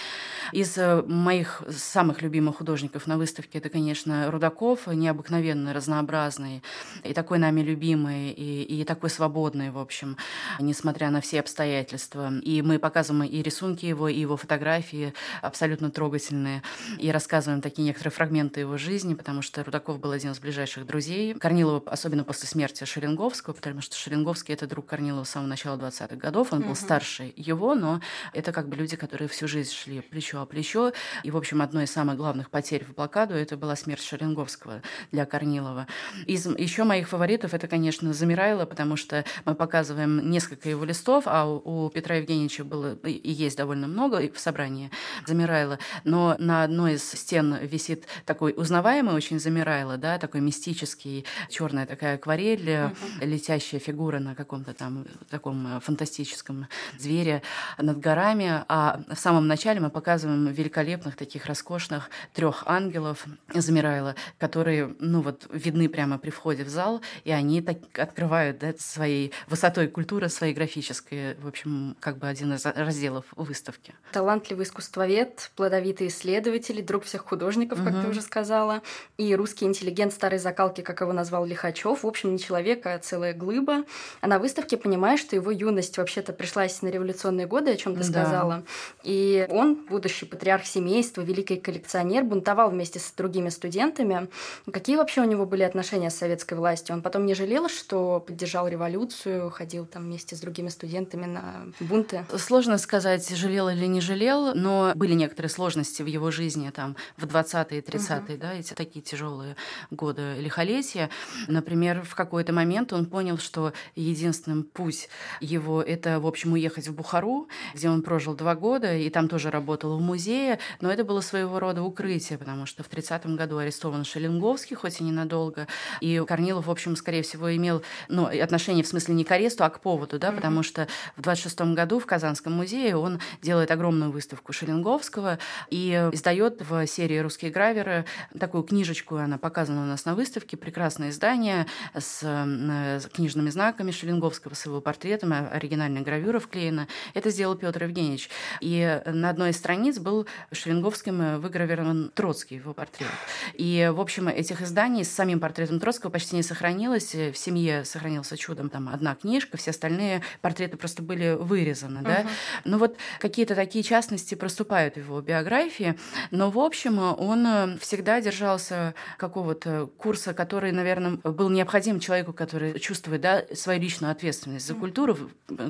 Из 0.52 0.76
э, 0.76 1.02
моих 1.02 1.62
самых 1.70 2.22
любимых 2.22 2.56
художников 2.56 3.06
на 3.06 3.16
выставке 3.16 3.58
это, 3.58 3.68
конечно, 3.68 4.30
Рудаков, 4.32 4.88
необыкновенно 4.88 5.72
разнообразный, 5.72 6.62
и 7.04 7.14
такой 7.14 7.38
нами 7.38 7.60
любимый, 7.60 8.32
и, 8.32 8.62
и 8.62 8.84
такой 8.84 9.10
свободный, 9.10 9.70
в 9.70 9.78
общем, 9.78 10.16
несмотря 10.58 11.10
на 11.10 11.20
все 11.20 11.38
обстоятельства. 11.38 12.32
И 12.42 12.62
мы 12.62 12.80
показываем 12.80 13.24
и 13.24 13.42
рисунки 13.42 13.86
его, 13.86 14.08
и 14.08 14.18
его 14.18 14.36
фотографии 14.36 15.14
абсолютно 15.40 15.90
трогательные, 15.90 16.62
и 16.98 17.12
рассказываем 17.12 17.62
такие 17.62 17.84
некоторые 17.84 18.12
фрагменты 18.12 18.60
его 18.60 18.76
жизни, 18.76 19.14
потому 19.14 19.40
что 19.40 19.62
Рудаков 19.62 20.00
был 20.00 20.10
один 20.10 20.32
из 20.32 20.40
ближайших 20.40 20.84
друзей. 20.84 21.34
Корнилова, 21.34 21.80
особенно 21.86 22.24
после 22.24 22.48
смерти 22.48 22.82
Шеренговского, 22.84 23.54
потому 23.54 23.82
что 23.82 23.96
Шеренговский— 23.96 24.52
это 24.54 24.66
друг 24.66 24.86
Корнилова 24.86 25.22
с 25.22 25.30
самого 25.30 25.48
начала 25.48 25.76
20-х 25.76 26.16
годов, 26.16 26.52
он 26.52 26.62
был 26.62 26.74
старше 26.74 27.03
старше 27.04 27.32
его, 27.36 27.74
но 27.74 28.00
это 28.32 28.52
как 28.52 28.68
бы 28.68 28.76
люди, 28.76 28.96
которые 28.96 29.28
всю 29.28 29.46
жизнь 29.46 29.72
шли 29.72 30.00
плечо 30.00 30.40
о 30.40 30.46
плечо. 30.46 30.92
И, 31.22 31.30
в 31.30 31.36
общем, 31.36 31.60
одной 31.60 31.84
из 31.84 31.90
самых 31.90 32.16
главных 32.16 32.50
потерь 32.50 32.84
в 32.84 32.94
блокаду 32.94 33.34
это 33.34 33.56
была 33.56 33.76
смерть 33.76 34.02
Шеренговского 34.02 34.82
для 35.12 35.26
Корнилова. 35.26 35.86
Из 36.26 36.46
еще 36.46 36.84
моих 36.84 37.08
фаворитов 37.08 37.52
это, 37.54 37.68
конечно, 37.68 38.12
Замирайло, 38.12 38.64
потому 38.64 38.96
что 38.96 39.24
мы 39.44 39.54
показываем 39.54 40.30
несколько 40.30 40.68
его 40.68 40.84
листов, 40.84 41.24
а 41.26 41.46
у 41.46 41.90
Петра 41.90 42.16
Евгеньевича 42.16 42.64
было 42.64 42.94
и 43.04 43.30
есть 43.30 43.58
довольно 43.58 43.86
много 43.86 44.22
в 44.32 44.38
собрании 44.38 44.90
Замирайло, 45.26 45.78
но 46.04 46.36
на 46.38 46.64
одной 46.64 46.94
из 46.94 47.04
стен 47.04 47.58
висит 47.62 48.06
такой 48.24 48.54
узнаваемый 48.56 49.14
очень 49.14 49.38
Замирайло, 49.38 49.98
да, 49.98 50.18
такой 50.18 50.40
мистический, 50.40 51.26
черная 51.50 51.86
такая 51.86 52.14
акварель, 52.14 52.68
uh-huh. 52.68 53.26
летящая 53.26 53.80
фигура 53.80 54.18
на 54.18 54.34
каком-то 54.34 54.72
там 54.72 55.06
таком 55.28 55.80
фантастическом 55.80 56.66
зверя 56.98 57.42
над 57.78 57.98
горами. 57.98 58.64
А 58.68 59.00
в 59.08 59.18
самом 59.18 59.46
начале 59.46 59.80
мы 59.80 59.90
показываем 59.90 60.46
великолепных 60.48 61.16
таких 61.16 61.46
роскошных 61.46 62.10
трех 62.32 62.64
ангелов 62.66 63.26
Замирайла, 63.52 64.14
которые, 64.38 64.94
ну 64.98 65.20
вот, 65.20 65.46
видны 65.50 65.88
прямо 65.88 66.18
при 66.18 66.30
входе 66.30 66.64
в 66.64 66.68
зал, 66.68 67.00
и 67.24 67.30
они 67.30 67.62
так 67.62 67.78
открывают 67.98 68.58
да, 68.58 68.74
своей 68.78 69.32
высотой 69.48 69.88
культуры, 69.88 70.28
своей 70.28 70.54
графической, 70.54 71.34
в 71.36 71.48
общем, 71.48 71.96
как 72.00 72.18
бы 72.18 72.26
один 72.26 72.54
из 72.54 72.64
разделов 72.64 73.24
выставки. 73.36 73.94
Талантливый 74.12 74.64
искусствовед, 74.64 75.50
плодовитый 75.56 76.08
исследователь, 76.08 76.82
друг 76.82 77.04
всех 77.04 77.22
художников, 77.22 77.82
как 77.82 77.94
угу. 77.94 78.02
ты 78.02 78.08
уже 78.08 78.22
сказала, 78.22 78.82
и 79.16 79.34
русский 79.34 79.64
интеллигент 79.64 80.12
старой 80.12 80.38
закалки, 80.38 80.80
как 80.80 81.00
его 81.00 81.12
назвал 81.12 81.44
Лихачев. 81.44 82.02
В 82.02 82.06
общем, 82.06 82.32
не 82.32 82.38
человек, 82.38 82.86
а 82.86 82.98
целая 82.98 83.34
глыба. 83.34 83.84
А 84.20 84.26
на 84.26 84.38
выставке 84.38 84.76
понимаешь, 84.76 85.20
что 85.20 85.36
его 85.36 85.50
юность 85.50 85.98
вообще-то 85.98 86.32
пришлась 86.32 86.82
на 86.84 86.88
революционные 86.88 87.46
годы, 87.46 87.72
о 87.72 87.76
чем 87.76 87.94
ты 87.94 88.00
да. 88.00 88.04
сказала. 88.04 88.62
И 89.02 89.46
он, 89.50 89.86
будущий 89.88 90.26
патриарх 90.26 90.66
семейства, 90.66 91.22
великий 91.22 91.56
коллекционер, 91.56 92.24
бунтовал 92.24 92.70
вместе 92.70 92.98
с 92.98 93.12
другими 93.12 93.48
студентами. 93.48 94.28
Какие 94.70 94.96
вообще 94.96 95.22
у 95.22 95.24
него 95.24 95.46
были 95.46 95.62
отношения 95.62 96.10
с 96.10 96.16
советской 96.16 96.54
властью? 96.54 96.94
Он 96.94 97.02
потом 97.02 97.26
не 97.26 97.34
жалел, 97.34 97.68
что 97.68 98.20
поддержал 98.20 98.68
революцию, 98.68 99.50
ходил 99.50 99.86
там 99.86 100.04
вместе 100.04 100.36
с 100.36 100.40
другими 100.40 100.68
студентами 100.68 101.26
на 101.26 101.66
бунты? 101.80 102.24
Сложно 102.36 102.78
сказать, 102.78 103.28
жалел 103.36 103.68
или 103.68 103.86
не 103.86 104.00
жалел, 104.00 104.54
но 104.54 104.92
были 104.94 105.14
некоторые 105.14 105.50
сложности 105.50 106.02
в 106.02 106.06
его 106.06 106.30
жизни 106.30 106.70
там 106.70 106.96
в 107.16 107.24
20-е, 107.24 107.80
30-е, 107.80 108.34
угу. 108.34 108.40
да, 108.40 108.54
эти 108.54 108.74
такие 108.74 109.02
тяжелые 109.02 109.56
годы 109.90 110.34
лихолетия. 110.38 111.10
Например, 111.48 112.02
в 112.02 112.14
какой-то 112.14 112.52
момент 112.52 112.92
он 112.92 113.06
понял, 113.06 113.38
что 113.38 113.72
единственным 113.94 114.64
путь 114.64 115.08
его 115.40 115.82
это, 115.82 116.20
в 116.20 116.26
общем, 116.26 116.54
уехать 116.64 116.88
в 116.88 116.94
Бухару, 116.94 117.48
где 117.74 117.90
он 117.90 118.02
прожил 118.02 118.34
два 118.34 118.54
года, 118.54 118.96
и 118.96 119.10
там 119.10 119.28
тоже 119.28 119.50
работал 119.50 119.98
в 119.98 120.00
музее, 120.00 120.58
но 120.80 120.90
это 120.90 121.04
было 121.04 121.20
своего 121.20 121.60
рода 121.60 121.82
укрытие, 121.82 122.38
потому 122.38 122.64
что 122.64 122.82
в 122.82 122.88
30-м 122.88 123.36
году 123.36 123.58
арестован 123.58 124.04
Шелинговский, 124.04 124.76
хоть 124.76 125.00
и 125.00 125.04
ненадолго, 125.04 125.66
и 126.00 126.22
Корнилов, 126.26 126.66
в 126.66 126.70
общем, 126.70 126.96
скорее 126.96 127.22
всего, 127.22 127.54
имел 127.54 127.82
ну, 128.08 128.24
отношение 128.26 128.82
в 128.82 128.88
смысле 128.88 129.14
не 129.14 129.24
к 129.24 129.30
аресту, 129.30 129.64
а 129.64 129.70
к 129.70 129.80
поводу, 129.80 130.18
да, 130.18 130.28
mm-hmm. 130.28 130.36
потому 130.36 130.62
что 130.62 130.88
в 131.16 131.20
26-м 131.20 131.74
году 131.74 131.98
в 131.98 132.06
Казанском 132.06 132.54
музее 132.54 132.96
он 132.96 133.20
делает 133.42 133.70
огромную 133.70 134.10
выставку 134.10 134.52
Шелинговского 134.52 135.38
и 135.68 135.90
издает 136.12 136.62
в 136.62 136.86
серии 136.86 137.18
«Русские 137.18 137.50
граверы» 137.50 138.06
такую 138.38 138.64
книжечку, 138.64 139.16
она 139.16 139.36
показана 139.36 139.82
у 139.82 139.86
нас 139.86 140.06
на 140.06 140.14
выставке, 140.14 140.56
прекрасное 140.56 141.10
издание 141.10 141.66
с, 141.94 142.22
с 142.22 143.06
книжными 143.12 143.50
знаками 143.50 143.90
Шелинговского, 143.90 144.54
с 144.54 144.64
его 144.64 144.80
портретом, 144.80 145.34
оригинальная 145.34 146.02
гравюра 146.02 146.40
Ленина. 146.54 146.88
Это 147.14 147.30
сделал 147.30 147.54
Петр 147.54 147.84
Евгеньевич. 147.84 148.30
И 148.60 149.00
на 149.06 149.30
одной 149.30 149.50
из 149.50 149.56
страниц 149.56 149.98
был 149.98 150.26
Шеленговским 150.52 151.40
выгравирован 151.40 152.10
Троцкий, 152.14 152.56
его 152.56 152.72
портрет. 152.74 153.08
И, 153.54 153.90
в 153.92 154.00
общем, 154.00 154.28
этих 154.28 154.62
изданий 154.62 155.04
с 155.04 155.10
самим 155.10 155.40
портретом 155.40 155.80
Троцкого 155.80 156.10
почти 156.10 156.36
не 156.36 156.42
сохранилось. 156.42 157.14
В 157.14 157.34
семье 157.34 157.84
сохранился 157.84 158.36
чудом 158.36 158.70
там 158.70 158.88
одна 158.88 159.14
книжка, 159.14 159.56
все 159.56 159.70
остальные 159.70 160.22
портреты 160.40 160.76
просто 160.76 161.02
были 161.02 161.36
вырезаны. 161.38 162.02
Да? 162.02 162.20
Угу. 162.20 162.28
Ну 162.64 162.78
вот 162.78 162.96
какие-то 163.18 163.54
такие 163.54 163.82
частности 163.82 164.34
проступают 164.34 164.94
в 164.94 164.98
его 164.98 165.20
биографии. 165.20 165.98
Но, 166.30 166.50
в 166.50 166.58
общем, 166.58 166.98
он 166.98 167.78
всегда 167.78 168.20
держался 168.20 168.94
какого-то 169.18 169.88
курса, 169.98 170.34
который, 170.34 170.72
наверное, 170.72 171.18
был 171.22 171.48
необходим 171.48 172.00
человеку, 172.00 172.32
который 172.32 172.78
чувствует 172.78 173.20
да, 173.20 173.44
свою 173.54 173.80
личную 173.80 174.12
ответственность 174.12 174.66
за 174.66 174.74
культуру, 174.74 175.16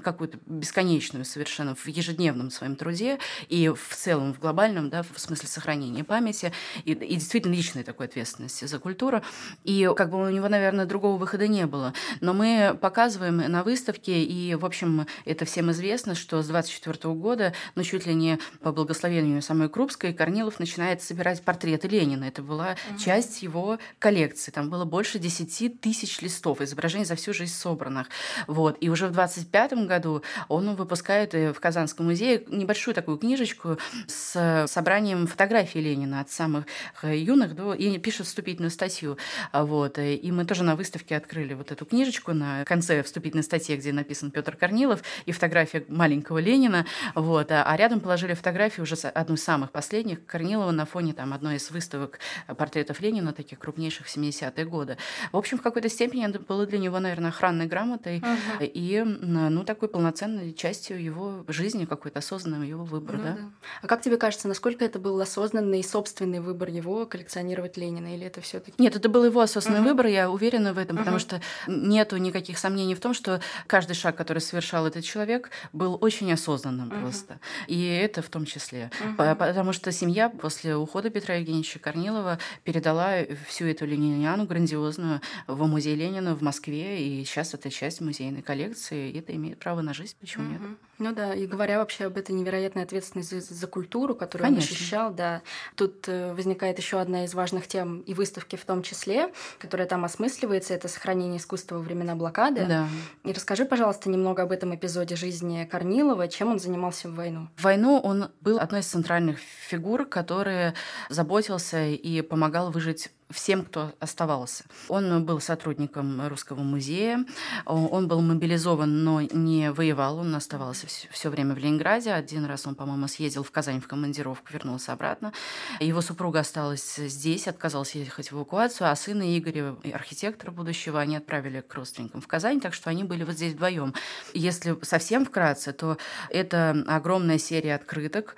какую-то 0.02 0.38
бесконечную 0.46 0.74
бесконечную 0.75 1.25
совершенно 1.25 1.76
в 1.76 1.87
ежедневном 1.87 2.50
своем 2.50 2.75
труде 2.75 3.19
и 3.49 3.69
в 3.69 3.95
целом 3.95 4.35
в 4.35 4.40
глобальном, 4.40 4.90
да, 4.90 5.04
в 5.04 5.21
смысле 5.21 5.49
сохранения 5.49 6.02
памяти 6.02 6.52
и, 6.85 6.93
и 6.93 7.14
действительно 7.14 7.54
личной 7.54 7.85
такой 7.85 8.07
ответственности 8.07 8.64
за 8.64 8.81
культуру. 8.81 9.23
И 9.62 9.88
как 9.97 10.11
бы 10.11 10.21
у 10.21 10.28
него, 10.28 10.49
наверное, 10.49 10.85
другого 10.85 11.16
выхода 11.16 11.47
не 11.47 11.66
было. 11.66 11.95
Но 12.21 12.35
мы 12.35 12.76
показываем 12.81 13.37
на 13.37 13.62
выставке, 13.62 14.25
и, 14.25 14.57
в 14.57 14.64
общем, 14.66 15.07
это 15.25 15.45
всем 15.45 15.71
известно, 15.71 16.16
что 16.16 16.43
с 16.43 16.49
24 16.49 17.14
года, 17.14 17.54
ну, 17.76 17.85
чуть 17.85 18.07
ли 18.07 18.14
не 18.14 18.40
по 18.61 18.73
благословению 18.73 19.43
самой 19.43 19.69
Крупской, 19.69 20.12
Корнилов 20.12 20.59
начинает 20.59 21.02
собирать 21.02 21.43
портреты 21.43 21.87
Ленина. 21.87 22.25
Это 22.25 22.43
была 22.43 22.73
mm-hmm. 22.73 22.99
часть 22.99 23.43
его 23.43 23.78
коллекции. 24.00 24.50
Там 24.50 24.71
было 24.71 24.85
больше 24.85 25.21
10 25.21 25.81
тысяч 25.81 26.21
листов 26.21 26.61
изображений 26.61 27.04
за 27.04 27.14
всю 27.14 27.33
жизнь 27.33 27.54
собранных. 27.54 28.09
Вот. 28.49 28.76
И 28.81 28.88
уже 28.88 29.07
в 29.07 29.12
25 29.12 29.87
году 29.87 30.23
он 30.49 30.63
он 30.68 30.76
выпускает 30.76 31.33
в 31.33 31.54
Казанском 31.54 32.06
музее 32.06 32.42
небольшую 32.49 32.94
такую 32.94 33.18
книжечку 33.18 33.78
с 34.06 34.66
собранием 34.68 35.26
фотографий 35.26 35.80
Ленина 35.80 36.21
от 36.21 36.30
самых 36.30 36.66
юных 37.02 37.54
до... 37.54 37.75
и 37.75 37.99
пишет 37.99 38.26
вступительную 38.26 38.71
статью. 38.71 39.16
Вот. 39.52 39.99
И 39.99 40.30
мы 40.33 40.44
тоже 40.44 40.64
на 40.64 40.76
выставке 40.76 41.16
открыли 41.16 41.54
вот 41.54 41.73
эту 41.73 41.85
книжечку 41.85 42.33
на 42.33 42.64
конце 42.64 43.02
вступительной 43.02 43.44
статьи, 43.44 43.76
где 43.76 43.92
написан 43.92 44.30
Петр 44.30 44.56
Корнилов 44.56 45.02
и 45.26 45.33
фотография 45.33 45.85
маленького 45.88 46.38
Ленина. 46.38 46.87
Вот. 47.14 47.50
А 47.50 47.76
рядом 47.76 48.00
положили 48.00 48.35
фотографию 48.35 48.85
уже 48.85 48.94
одну 48.94 49.35
из 49.35 49.44
самых 49.44 49.71
последних 49.71 50.25
Корнилова 50.26 50.71
на 50.71 50.87
фоне 50.87 51.12
там 51.12 51.33
одной 51.33 51.56
из 51.56 51.71
выставок 51.71 52.18
портретов 52.56 53.00
Ленина, 53.00 53.33
таких 53.33 53.59
крупнейших 53.59 54.06
70-е 54.06 54.64
годы. 54.64 54.97
В 55.33 55.37
общем, 55.37 55.59
в 55.59 55.62
какой-то 55.62 55.88
степени 55.88 56.26
это 56.26 56.38
было 56.38 56.66
для 56.66 56.78
него, 56.78 56.99
наверное, 57.00 57.30
охранной 57.30 57.66
грамотой 57.66 58.18
uh-huh. 58.21 58.66
и 58.66 59.02
ну, 59.04 59.64
такой 59.64 59.88
полноценной 59.88 60.53
частью 60.56 61.02
его 61.02 61.44
жизни, 61.49 61.84
какой-то 61.84 62.20
осознанным 62.20 62.62
его 62.62 62.84
выбора. 62.84 63.16
Ну, 63.16 63.23
да? 63.23 63.32
Да. 63.32 63.50
А 63.82 63.87
как 63.87 64.02
тебе 64.02 64.16
кажется, 64.16 64.49
насколько 64.49 64.84
это 64.84 64.99
был 64.99 65.20
осознанный 65.20 65.82
собственный 65.82 66.40
выбор 66.40 66.68
его 66.68 67.06
коллекционировать 67.06 67.76
Ленина, 67.76 68.14
или 68.14 68.26
это 68.26 68.40
все 68.40 68.61
таки 68.61 68.80
Нет, 68.82 68.96
это 68.96 69.08
был 69.08 69.25
его 69.25 69.40
осознанный 69.40 69.80
uh-huh. 69.80 69.84
выбор, 69.84 70.06
я 70.06 70.30
уверена 70.30 70.73
в 70.73 70.78
этом, 70.78 70.96
uh-huh. 70.96 71.00
потому 71.00 71.18
что 71.18 71.40
нету 71.66 72.16
никаких 72.16 72.58
сомнений 72.58 72.94
в 72.94 73.00
том, 73.00 73.14
что 73.14 73.40
каждый 73.66 73.94
шаг, 73.94 74.16
который 74.16 74.40
совершал 74.40 74.87
этот 74.87 75.04
человек, 75.04 75.50
был 75.73 75.99
очень 76.00 76.32
осознанным 76.32 76.90
uh-huh. 76.90 77.00
просто. 77.00 77.40
И 77.66 77.84
это 77.87 78.23
в 78.23 78.28
том 78.28 78.44
числе. 78.46 78.90
Uh-huh. 79.00 79.34
Потому 79.37 79.73
что 79.73 79.92
семья 79.92 80.28
после 80.28 80.76
ухода 80.76 81.11
Петра 81.11 81.37
Евгеньевича 81.37 81.78
Корнилова 81.78 82.38
передала 82.62 83.14
всю 83.49 83.66
эту 83.66 83.87
лениниану 83.87 84.46
грандиозную 84.46 85.20
в 85.46 85.66
музей 85.66 85.94
Ленина 85.94 86.34
в 86.34 86.42
Москве, 86.42 87.06
и 87.06 87.25
сейчас 87.25 87.54
это 87.54 87.70
часть 87.70 88.00
музейной 88.00 88.42
коллекции, 88.42 89.11
и 89.11 89.18
это 89.18 89.34
имеет 89.34 89.58
право 89.58 89.80
на 89.80 89.94
жизнь, 89.94 90.16
почему 90.20 90.43
uh-huh. 90.44 90.60
нет? 90.60 90.78
Ну 90.98 91.12
да, 91.12 91.34
и 91.34 91.46
говоря 91.46 91.78
вообще 91.78 92.06
об 92.06 92.16
этой 92.16 92.32
невероятной 92.32 92.82
ответственности 92.82 93.40
за, 93.40 93.54
за 93.54 93.66
культуру, 93.66 94.14
которую 94.14 94.48
Конечно. 94.48 94.70
он 94.70 94.76
ощущал, 94.76 95.12
да, 95.12 95.42
тут 95.74 96.08
э, 96.08 96.32
возникает 96.34 96.78
еще 96.78 97.00
одна 97.00 97.24
из 97.24 97.34
важных 97.34 97.66
тем 97.66 98.00
и 98.00 98.14
выставки 98.14 98.56
в 98.56 98.64
том 98.64 98.82
числе, 98.82 99.32
которая 99.58 99.86
там 99.86 100.04
осмысливается, 100.04 100.74
это 100.74 100.88
сохранение 100.88 101.38
искусства 101.38 101.76
во 101.76 101.80
времена 101.80 102.14
блокады. 102.14 102.66
Да. 102.66 102.88
И 103.24 103.32
расскажи, 103.32 103.64
пожалуйста, 103.64 104.08
немного 104.08 104.42
об 104.42 104.52
этом 104.52 104.74
эпизоде 104.74 105.16
жизни 105.16 105.68
Корнилова, 105.70 106.28
чем 106.28 106.48
он 106.48 106.58
занимался 106.58 107.08
в 107.08 107.14
войну. 107.14 107.48
В 107.56 107.64
войну 107.64 107.98
он 107.98 108.30
был 108.40 108.58
одной 108.58 108.80
из 108.80 108.86
центральных 108.86 109.38
фигур, 109.38 110.06
который 110.06 110.72
заботился 111.08 111.86
и 111.86 112.22
помогал 112.22 112.70
выжить 112.70 113.10
всем, 113.30 113.64
кто 113.64 113.92
оставался. 114.00 114.64
Он 114.88 115.24
был 115.24 115.40
сотрудником 115.40 116.26
Русского 116.28 116.60
музея, 116.60 117.24
он 117.66 118.08
был 118.08 118.20
мобилизован, 118.20 119.04
но 119.04 119.20
не 119.20 119.72
воевал, 119.72 120.18
он 120.18 120.34
оставался 120.34 120.83
все 120.84 121.30
время 121.30 121.54
в 121.54 121.58
Ленинграде. 121.58 122.12
Один 122.12 122.44
раз 122.44 122.66
он, 122.66 122.74
по-моему, 122.74 123.08
съездил 123.08 123.42
в 123.42 123.50
Казань 123.50 123.80
в 123.80 123.88
командировку, 123.88 124.46
вернулся 124.52 124.92
обратно. 124.92 125.32
Его 125.80 126.00
супруга 126.00 126.40
осталась 126.40 126.96
здесь, 126.96 127.48
отказалась 127.48 127.94
ехать 127.94 128.30
в 128.30 128.36
эвакуацию, 128.36 128.90
а 128.90 128.96
сына 128.96 129.36
Игоря, 129.38 129.76
архитектора 129.92 130.50
будущего, 130.50 131.00
они 131.00 131.16
отправили 131.16 131.60
к 131.60 131.74
родственникам 131.74 132.20
в 132.20 132.26
Казань, 132.26 132.60
так 132.60 132.74
что 132.74 132.90
они 132.90 133.04
были 133.04 133.24
вот 133.24 133.34
здесь 133.34 133.54
вдвоем. 133.54 133.94
Если 134.32 134.76
совсем 134.82 135.24
вкратце, 135.24 135.72
то 135.72 135.98
это 136.30 136.84
огромная 136.86 137.38
серия 137.38 137.74
открыток 137.74 138.36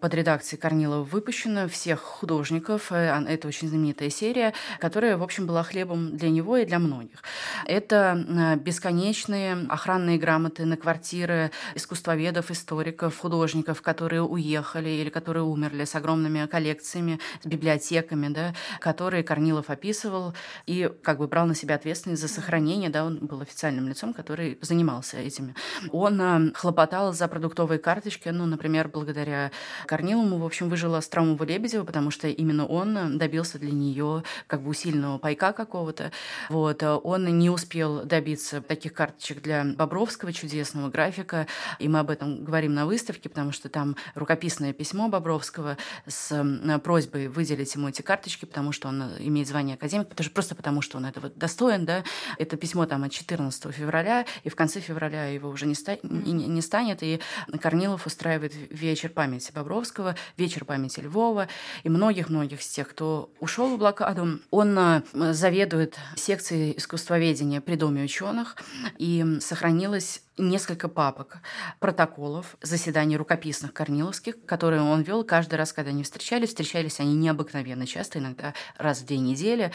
под 0.00 0.14
редакцией 0.14 0.60
Корнилова 0.60 1.02
выпущена 1.02 1.68
всех 1.68 2.00
художников. 2.00 2.92
Э, 2.92 3.24
это 3.26 3.48
очень 3.48 3.68
знаменитая 3.68 4.10
серия 4.10 4.52
которая, 4.78 5.16
в 5.16 5.22
общем, 5.22 5.46
была 5.46 5.62
хлебом 5.62 6.16
для 6.16 6.30
него 6.30 6.56
и 6.56 6.64
для 6.64 6.78
многих. 6.78 7.22
Это 7.64 8.24
э, 8.26 8.56
бесконечные 8.56 9.66
охранные 9.68 10.18
грамоты 10.18 10.64
на 10.64 10.76
квартиры 10.76 11.50
искусствоведов, 11.86 12.50
историков, 12.50 13.16
художников, 13.16 13.80
которые 13.80 14.22
уехали 14.22 14.88
или 14.88 15.08
которые 15.08 15.44
умерли 15.44 15.84
с 15.84 15.94
огромными 15.94 16.46
коллекциями, 16.46 17.20
с 17.42 17.46
библиотеками, 17.46 18.28
да, 18.28 18.54
которые 18.80 19.22
Корнилов 19.22 19.70
описывал 19.70 20.34
и 20.66 20.90
как 21.02 21.18
бы 21.18 21.28
брал 21.28 21.46
на 21.46 21.54
себя 21.54 21.76
ответственность 21.76 22.22
за 22.22 22.28
сохранение, 22.28 22.90
да, 22.90 23.04
он 23.04 23.18
был 23.18 23.40
официальным 23.40 23.88
лицом, 23.88 24.14
который 24.14 24.58
занимался 24.62 25.18
этими. 25.18 25.54
Он 25.92 26.20
э, 26.20 26.52
хлопотал 26.54 27.12
за 27.12 27.28
продуктовые 27.28 27.78
карточки, 27.78 28.30
ну, 28.30 28.46
например, 28.46 28.88
благодаря 28.88 29.52
Корнилову, 29.86 30.38
в 30.38 30.44
общем, 30.44 30.68
выжила 30.68 31.00
Стромова 31.00 31.44
Лебедева, 31.44 31.84
потому 31.84 32.10
что 32.10 32.26
именно 32.26 32.66
он 32.66 33.16
добился 33.16 33.60
для 33.60 33.72
нее 33.72 34.24
как 34.48 34.62
бы 34.62 34.70
усиленного 34.70 35.18
пайка 35.18 35.52
какого-то. 35.52 36.10
Вот. 36.48 36.82
Э, 36.82 36.94
он 36.94 37.38
не 37.38 37.48
успел 37.48 38.02
добиться 38.04 38.60
таких 38.60 38.92
карточек 38.92 39.40
для 39.40 39.64
Бобровского, 39.64 40.32
чудесного 40.32 40.88
графика, 40.88 41.46
и 41.78 41.88
мы 41.88 42.00
об 42.00 42.10
этом 42.10 42.44
говорим 42.44 42.74
на 42.74 42.86
выставке, 42.86 43.28
потому 43.28 43.52
что 43.52 43.68
там 43.68 43.96
рукописное 44.14 44.72
письмо 44.72 45.08
Бобровского 45.08 45.76
с 46.06 46.44
просьбой 46.82 47.28
выделить 47.28 47.74
ему 47.74 47.88
эти 47.88 48.02
карточки, 48.02 48.44
потому 48.44 48.72
что 48.72 48.88
он 48.88 49.02
имеет 49.18 49.48
звание 49.48 49.74
академика, 49.74 50.10
просто 50.32 50.54
потому 50.54 50.82
что 50.82 50.98
он 50.98 51.06
этого 51.06 51.30
достоин, 51.30 51.84
да. 51.84 52.04
Это 52.38 52.56
письмо 52.56 52.86
там 52.86 53.04
от 53.04 53.12
14 53.12 53.72
февраля, 53.72 54.26
и 54.44 54.48
в 54.48 54.56
конце 54.56 54.80
февраля 54.80 55.26
его 55.26 55.48
уже 55.48 55.66
не, 55.66 55.74
ста- 55.74 55.98
не, 56.02 56.32
не 56.32 56.60
станет, 56.60 57.02
и 57.02 57.20
Корнилов 57.60 58.06
устраивает 58.06 58.52
вечер 58.70 59.10
памяти 59.10 59.52
Бобровского, 59.52 60.16
вечер 60.36 60.64
памяти 60.64 61.00
Львова, 61.00 61.48
и 61.82 61.88
многих-многих 61.88 62.60
из 62.60 62.68
тех, 62.68 62.88
кто 62.88 63.30
ушел 63.40 63.74
в 63.74 63.78
блокаду. 63.78 64.40
Он 64.50 64.78
э, 64.78 65.02
заведует 65.32 65.96
секцией 66.16 66.76
искусствоведения 66.76 67.60
при 67.60 67.76
Доме 67.76 68.04
ученых, 68.04 68.56
и 68.98 69.38
сохранилось 69.40 70.22
несколько 70.38 70.88
папок 70.88 71.38
протоколов 71.80 72.56
заседаний 72.62 73.16
рукописных 73.16 73.72
корниловских, 73.72 74.36
которые 74.46 74.82
он 74.82 75.02
вел 75.02 75.24
каждый 75.24 75.56
раз, 75.56 75.72
когда 75.72 75.90
они 75.90 76.02
встречались. 76.02 76.50
Встречались 76.50 77.00
они 77.00 77.14
необыкновенно 77.14 77.86
часто, 77.86 78.18
иногда 78.18 78.54
раз 78.76 79.00
в 79.00 79.06
две 79.06 79.18
недели. 79.18 79.72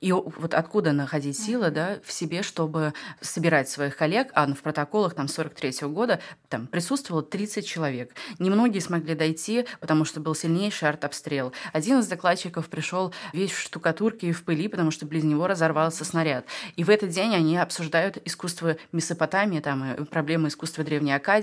И 0.00 0.12
вот 0.12 0.54
откуда 0.54 0.92
находить 0.92 1.38
силы 1.38 1.70
да, 1.70 1.98
в 2.04 2.12
себе, 2.12 2.42
чтобы 2.42 2.94
собирать 3.20 3.68
своих 3.68 3.96
коллег, 3.96 4.30
а 4.34 4.46
в 4.46 4.62
протоколах 4.62 5.14
там 5.14 5.28
43 5.28 5.70
-го 5.70 5.88
года 5.88 6.20
там 6.48 6.66
присутствовало 6.66 7.22
30 7.22 7.66
человек. 7.66 8.12
Немногие 8.38 8.80
смогли 8.80 9.14
дойти, 9.14 9.66
потому 9.80 10.04
что 10.04 10.20
был 10.20 10.34
сильнейший 10.34 10.88
артобстрел. 10.88 11.52
Один 11.72 11.98
из 11.98 12.06
докладчиков 12.06 12.68
пришел 12.68 13.12
весь 13.32 13.50
в 13.50 13.58
штукатурке 13.58 14.28
и 14.28 14.32
в 14.32 14.44
пыли, 14.44 14.68
потому 14.68 14.90
что 14.90 15.06
близ 15.06 15.24
него 15.24 15.46
разорвался 15.46 16.04
снаряд. 16.04 16.46
И 16.76 16.84
в 16.84 16.90
этот 16.90 17.10
день 17.10 17.34
они 17.34 17.56
обсуждают 17.56 18.18
искусство 18.24 18.76
Месопотамии, 18.92 19.60
там, 19.60 20.06
проблемы 20.06 20.48
искусства 20.48 20.84
Древней 20.84 21.12
Акадии 21.12 21.33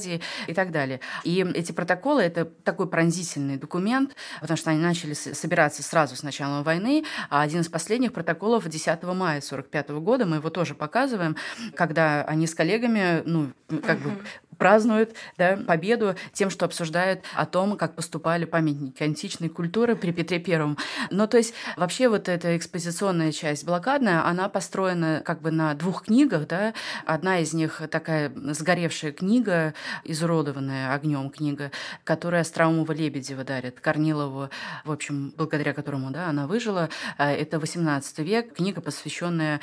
и 0.47 0.53
так 0.53 0.71
далее. 0.71 0.99
И 1.23 1.45
эти 1.53 1.71
протоколы— 1.71 2.21
это 2.23 2.45
такой 2.45 2.87
пронзительный 2.87 3.57
документ, 3.57 4.15
потому 4.39 4.57
что 4.57 4.71
они 4.71 4.79
начали 4.79 5.13
собираться 5.13 5.83
сразу 5.83 6.15
с 6.15 6.23
начала 6.23 6.63
войны, 6.63 7.03
а 7.29 7.41
один 7.41 7.61
из 7.61 7.69
последних 7.69 8.13
протоколов 8.13 8.67
10 8.67 8.87
мая 9.03 9.41
1945 9.41 9.89
года, 10.01 10.25
мы 10.25 10.37
его 10.37 10.49
тоже 10.49 10.75
показываем, 10.75 11.35
когда 11.75 12.23
они 12.23 12.47
с 12.47 12.55
коллегами, 12.55 13.21
ну, 13.25 13.51
как 13.85 13.99
бы 13.99 14.11
празднуют 14.61 15.15
да, 15.39 15.57
победу 15.57 16.15
тем, 16.33 16.51
что 16.51 16.65
обсуждают 16.65 17.23
о 17.33 17.47
том, 17.47 17.75
как 17.77 17.95
поступали 17.95 18.45
памятники 18.45 19.01
античной 19.01 19.49
культуры 19.49 19.95
при 19.95 20.11
Петре 20.11 20.37
Первом. 20.37 20.77
Ну, 21.09 21.25
то 21.25 21.37
есть 21.37 21.55
вообще 21.77 22.07
вот 22.07 22.29
эта 22.29 22.55
экспозиционная 22.55 23.31
часть 23.31 23.65
блокадная, 23.65 24.23
она 24.23 24.49
построена 24.49 25.23
как 25.25 25.41
бы 25.41 25.49
на 25.49 25.73
двух 25.73 26.03
книгах, 26.03 26.47
да. 26.47 26.75
Одна 27.07 27.39
из 27.39 27.53
них 27.53 27.81
такая 27.89 28.31
сгоревшая 28.35 29.13
книга, 29.13 29.73
изуродованная 30.03 30.93
огнем 30.93 31.31
книга, 31.31 31.71
которая 32.03 32.41
Остроумова 32.41 32.91
Лебедева 32.91 33.43
дарит 33.43 33.79
Корнилову, 33.79 34.49
в 34.85 34.91
общем, 34.91 35.33
благодаря 35.37 35.73
которому 35.73 36.11
да, 36.11 36.27
она 36.27 36.45
выжила. 36.45 36.89
А, 37.17 37.31
это 37.31 37.57
18 37.57 38.19
век, 38.19 38.53
книга, 38.53 38.79
посвященная 38.79 39.59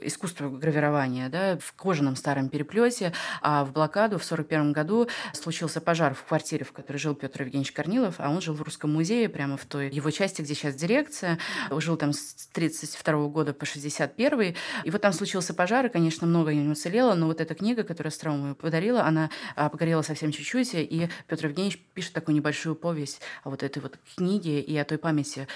искусству 0.00 0.48
гравирования 0.48 1.28
да, 1.28 1.58
в 1.58 1.74
кожаном 1.74 2.16
старом 2.16 2.48
переплете, 2.48 3.12
а 3.42 3.66
в 3.66 3.72
блокаду 3.72 4.18
в 4.18 4.24
1941 4.42 4.72
году 4.72 5.08
случился 5.32 5.80
пожар 5.80 6.14
в 6.14 6.24
квартире, 6.24 6.64
в 6.64 6.72
которой 6.72 6.98
жил 6.98 7.14
Петр 7.14 7.42
Евгеньевич 7.42 7.72
Корнилов, 7.72 8.16
а 8.18 8.30
он 8.30 8.40
жил 8.40 8.54
в 8.54 8.62
Русском 8.62 8.92
музее, 8.92 9.28
прямо 9.28 9.56
в 9.56 9.64
той 9.64 9.90
его 9.90 10.10
части, 10.10 10.42
где 10.42 10.54
сейчас 10.54 10.74
дирекция. 10.74 11.38
Жил 11.70 11.96
там 11.96 12.12
с 12.12 12.48
1932 12.52 13.28
года 13.28 13.52
по 13.52 13.66
61 13.66 14.54
И 14.84 14.90
вот 14.90 15.00
там 15.00 15.12
случился 15.12 15.54
пожар, 15.54 15.86
и, 15.86 15.88
конечно, 15.88 16.26
много 16.26 16.52
не 16.52 16.68
уцелело, 16.68 17.14
но 17.14 17.26
вот 17.26 17.40
эта 17.40 17.54
книга, 17.54 17.82
которую 17.82 18.10
Остроумова 18.10 18.54
подарила, 18.54 19.02
она 19.02 19.30
а, 19.56 19.68
погорела 19.68 20.02
совсем 20.02 20.32
чуть-чуть, 20.32 20.74
и 20.74 21.08
Петр 21.26 21.46
Евгеньевич 21.46 21.80
пишет 21.94 22.12
такую 22.12 22.34
небольшую 22.34 22.74
повесть 22.74 23.20
о 23.44 23.50
вот 23.50 23.62
этой 23.62 23.80
вот 23.80 23.98
книге 24.16 24.60
и 24.60 24.76
о 24.76 24.84
той 24.84 24.98
памяти 24.98 25.48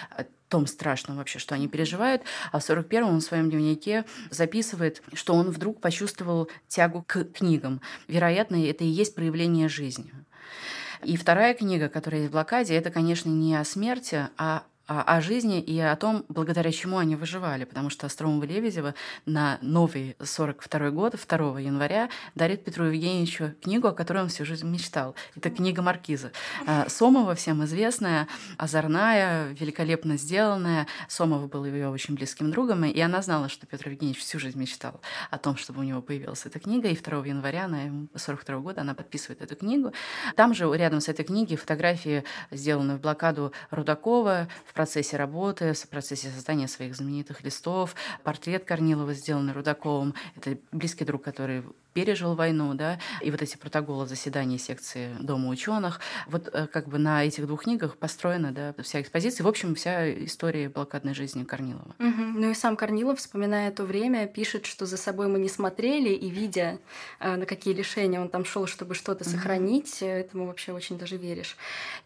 том 0.52 0.66
страшном 0.66 1.16
вообще, 1.16 1.38
что 1.38 1.54
они 1.54 1.66
переживают. 1.66 2.22
А 2.52 2.58
в 2.58 2.62
41-м 2.62 3.08
он 3.08 3.20
в 3.20 3.24
своем 3.24 3.48
дневнике 3.48 4.04
записывает, 4.30 5.02
что 5.14 5.32
он 5.34 5.50
вдруг 5.50 5.80
почувствовал 5.80 6.50
тягу 6.68 7.02
к 7.06 7.24
книгам. 7.24 7.80
Вероятно, 8.06 8.62
это 8.62 8.84
и 8.84 8.88
есть 8.88 9.14
проявление 9.14 9.70
жизни. 9.70 10.12
И 11.02 11.16
вторая 11.16 11.54
книга, 11.54 11.88
которая 11.88 12.20
есть 12.20 12.30
в 12.30 12.34
блокаде, 12.34 12.74
это, 12.74 12.90
конечно, 12.90 13.30
не 13.30 13.56
о 13.56 13.64
смерти, 13.64 14.28
а 14.36 14.64
о 15.00 15.20
жизни 15.22 15.60
и 15.60 15.78
о 15.80 15.96
том, 15.96 16.24
благодаря 16.28 16.70
чему 16.70 16.98
они 16.98 17.16
выживали. 17.16 17.64
Потому 17.64 17.88
что 17.88 18.06
Остромова 18.06 18.44
Лебедева 18.44 18.94
на 19.24 19.58
новый 19.62 20.16
42 20.22 20.90
год, 20.90 21.14
2 21.26 21.60
января, 21.60 22.10
дарит 22.34 22.64
Петру 22.64 22.84
Евгеньевичу 22.84 23.54
книгу, 23.62 23.88
о 23.88 23.92
которой 23.92 24.22
он 24.22 24.28
всю 24.28 24.44
жизнь 24.44 24.68
мечтал. 24.68 25.14
Это 25.36 25.50
книга 25.50 25.82
Маркиза. 25.82 26.32
А, 26.66 26.88
Сомова 26.88 27.34
всем 27.34 27.64
известная, 27.64 28.28
озорная, 28.58 29.52
великолепно 29.52 30.16
сделанная. 30.16 30.86
Сомова 31.08 31.46
был 31.46 31.64
ее 31.64 31.88
очень 31.88 32.14
близким 32.14 32.50
другом, 32.50 32.84
и 32.84 33.00
она 33.00 33.22
знала, 33.22 33.48
что 33.48 33.66
Петр 33.66 33.88
Евгеньевич 33.88 34.20
всю 34.20 34.38
жизнь 34.38 34.58
мечтал 34.58 35.00
о 35.30 35.38
том, 35.38 35.56
чтобы 35.56 35.80
у 35.80 35.82
него 35.82 36.02
появилась 36.02 36.44
эта 36.44 36.58
книга, 36.58 36.88
и 36.88 36.96
2 36.96 37.26
января 37.26 37.68
на 37.68 38.08
42 38.14 38.58
года 38.58 38.80
она 38.82 38.94
подписывает 38.94 39.42
эту 39.42 39.56
книгу. 39.56 39.92
Там 40.36 40.54
же 40.54 40.70
рядом 40.76 41.00
с 41.00 41.08
этой 41.08 41.24
книгой 41.24 41.56
фотографии, 41.56 42.24
сделанные 42.50 42.96
в 42.96 43.00
блокаду 43.00 43.52
Рудакова 43.70 44.48
в 44.66 44.74
процессе 44.82 45.16
работы, 45.16 45.74
в 45.74 45.88
процессе 45.88 46.28
создания 46.28 46.66
своих 46.66 46.96
знаменитых 46.96 47.44
листов, 47.44 47.94
портрет 48.24 48.64
Корнилова, 48.64 49.14
сделанный 49.14 49.52
Рудаковым. 49.52 50.12
Это 50.34 50.58
близкий 50.72 51.04
друг, 51.04 51.22
который 51.22 51.62
пережил 51.92 52.34
войну, 52.34 52.74
да, 52.74 52.98
и 53.20 53.30
вот 53.30 53.42
эти 53.42 53.56
протоколы 53.56 54.06
заседаний 54.06 54.58
секции 54.58 55.14
Дома 55.20 55.48
ученых. 55.48 56.00
Вот 56.26 56.48
э, 56.52 56.66
как 56.66 56.88
бы 56.88 56.98
на 56.98 57.24
этих 57.24 57.46
двух 57.46 57.64
книгах 57.64 57.96
построена, 57.96 58.52
да, 58.52 58.74
вся 58.82 59.00
экспозиция, 59.00 59.44
в 59.44 59.48
общем, 59.48 59.74
вся 59.74 60.10
история 60.24 60.68
блокадной 60.68 61.14
жизни 61.14 61.44
Корнилова. 61.44 61.94
Угу. 61.98 62.22
Ну 62.34 62.50
и 62.50 62.54
сам 62.54 62.76
Корнилов, 62.76 63.18
вспоминая 63.18 63.70
то 63.70 63.84
время, 63.84 64.26
пишет, 64.26 64.66
что 64.66 64.86
за 64.86 64.96
собой 64.96 65.28
мы 65.28 65.38
не 65.38 65.48
смотрели, 65.48 66.08
и 66.08 66.30
видя, 66.30 66.78
э, 67.20 67.36
на 67.36 67.46
какие 67.46 67.74
лишения 67.74 68.20
он 68.20 68.30
там 68.30 68.44
шел, 68.44 68.66
чтобы 68.66 68.94
что-то 68.94 69.24
угу. 69.24 69.30
сохранить, 69.30 70.00
этому 70.00 70.46
вообще 70.46 70.72
очень 70.72 70.98
даже 70.98 71.16
веришь. 71.16 71.56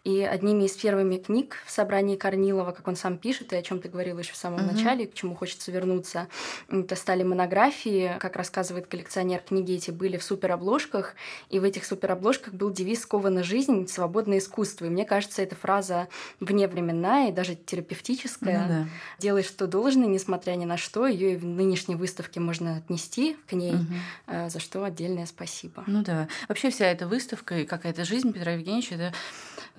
И 0.04 0.20
одними 0.20 0.64
из 0.64 0.72
первыми 0.72 1.16
книг 1.16 1.62
в 1.64 1.70
собрании 1.70 2.16
Корнилова, 2.16 2.55
как 2.64 2.88
он 2.88 2.96
сам 2.96 3.18
пишет, 3.18 3.52
и 3.52 3.56
о 3.56 3.62
чем 3.62 3.80
ты 3.80 3.88
говорил 3.88 4.18
еще 4.18 4.32
в 4.32 4.36
самом 4.36 4.66
угу. 4.66 4.74
начале, 4.74 5.06
к 5.06 5.14
чему 5.14 5.34
хочется 5.34 5.70
вернуться, 5.70 6.28
это 6.68 6.96
стали 6.96 7.22
монографии, 7.22 8.16
как 8.18 8.36
рассказывает 8.36 8.86
коллекционер 8.86 9.40
книги 9.40 9.74
эти 9.74 9.90
были 9.90 10.16
в 10.16 10.22
суперобложках, 10.22 11.14
и 11.50 11.58
в 11.58 11.64
этих 11.64 11.84
суперобложках 11.84 12.54
был 12.54 12.70
девиз 12.70 13.02
«Скована 13.02 13.42
жизнь, 13.42 13.86
свободное 13.88 14.38
искусство». 14.38 14.86
И 14.86 14.88
мне 14.88 15.04
кажется, 15.04 15.42
эта 15.42 15.54
фраза 15.54 16.08
вневременная 16.40 17.30
и 17.30 17.32
даже 17.32 17.54
терапевтическая. 17.54 18.62
Ну, 18.62 18.68
да. 18.68 18.88
«Делай, 19.18 19.42
что 19.42 19.66
должно, 19.66 20.04
несмотря 20.04 20.52
ни 20.52 20.64
на 20.64 20.76
что». 20.76 21.06
Ее 21.06 21.34
и 21.34 21.36
в 21.36 21.44
нынешней 21.44 21.96
выставке 21.96 22.40
можно 22.40 22.76
отнести 22.76 23.36
к 23.46 23.52
ней, 23.52 23.74
угу. 23.74 24.48
за 24.48 24.58
что 24.60 24.84
отдельное 24.84 25.26
спасибо. 25.26 25.84
Ну 25.86 26.02
да. 26.02 26.28
Вообще 26.48 26.70
вся 26.70 26.86
эта 26.86 27.06
выставка 27.06 27.58
и 27.58 27.64
какая-то 27.64 28.04
жизнь 28.04 28.32
Петра 28.32 28.52
Евгеньевича— 28.52 28.94
это 28.96 29.14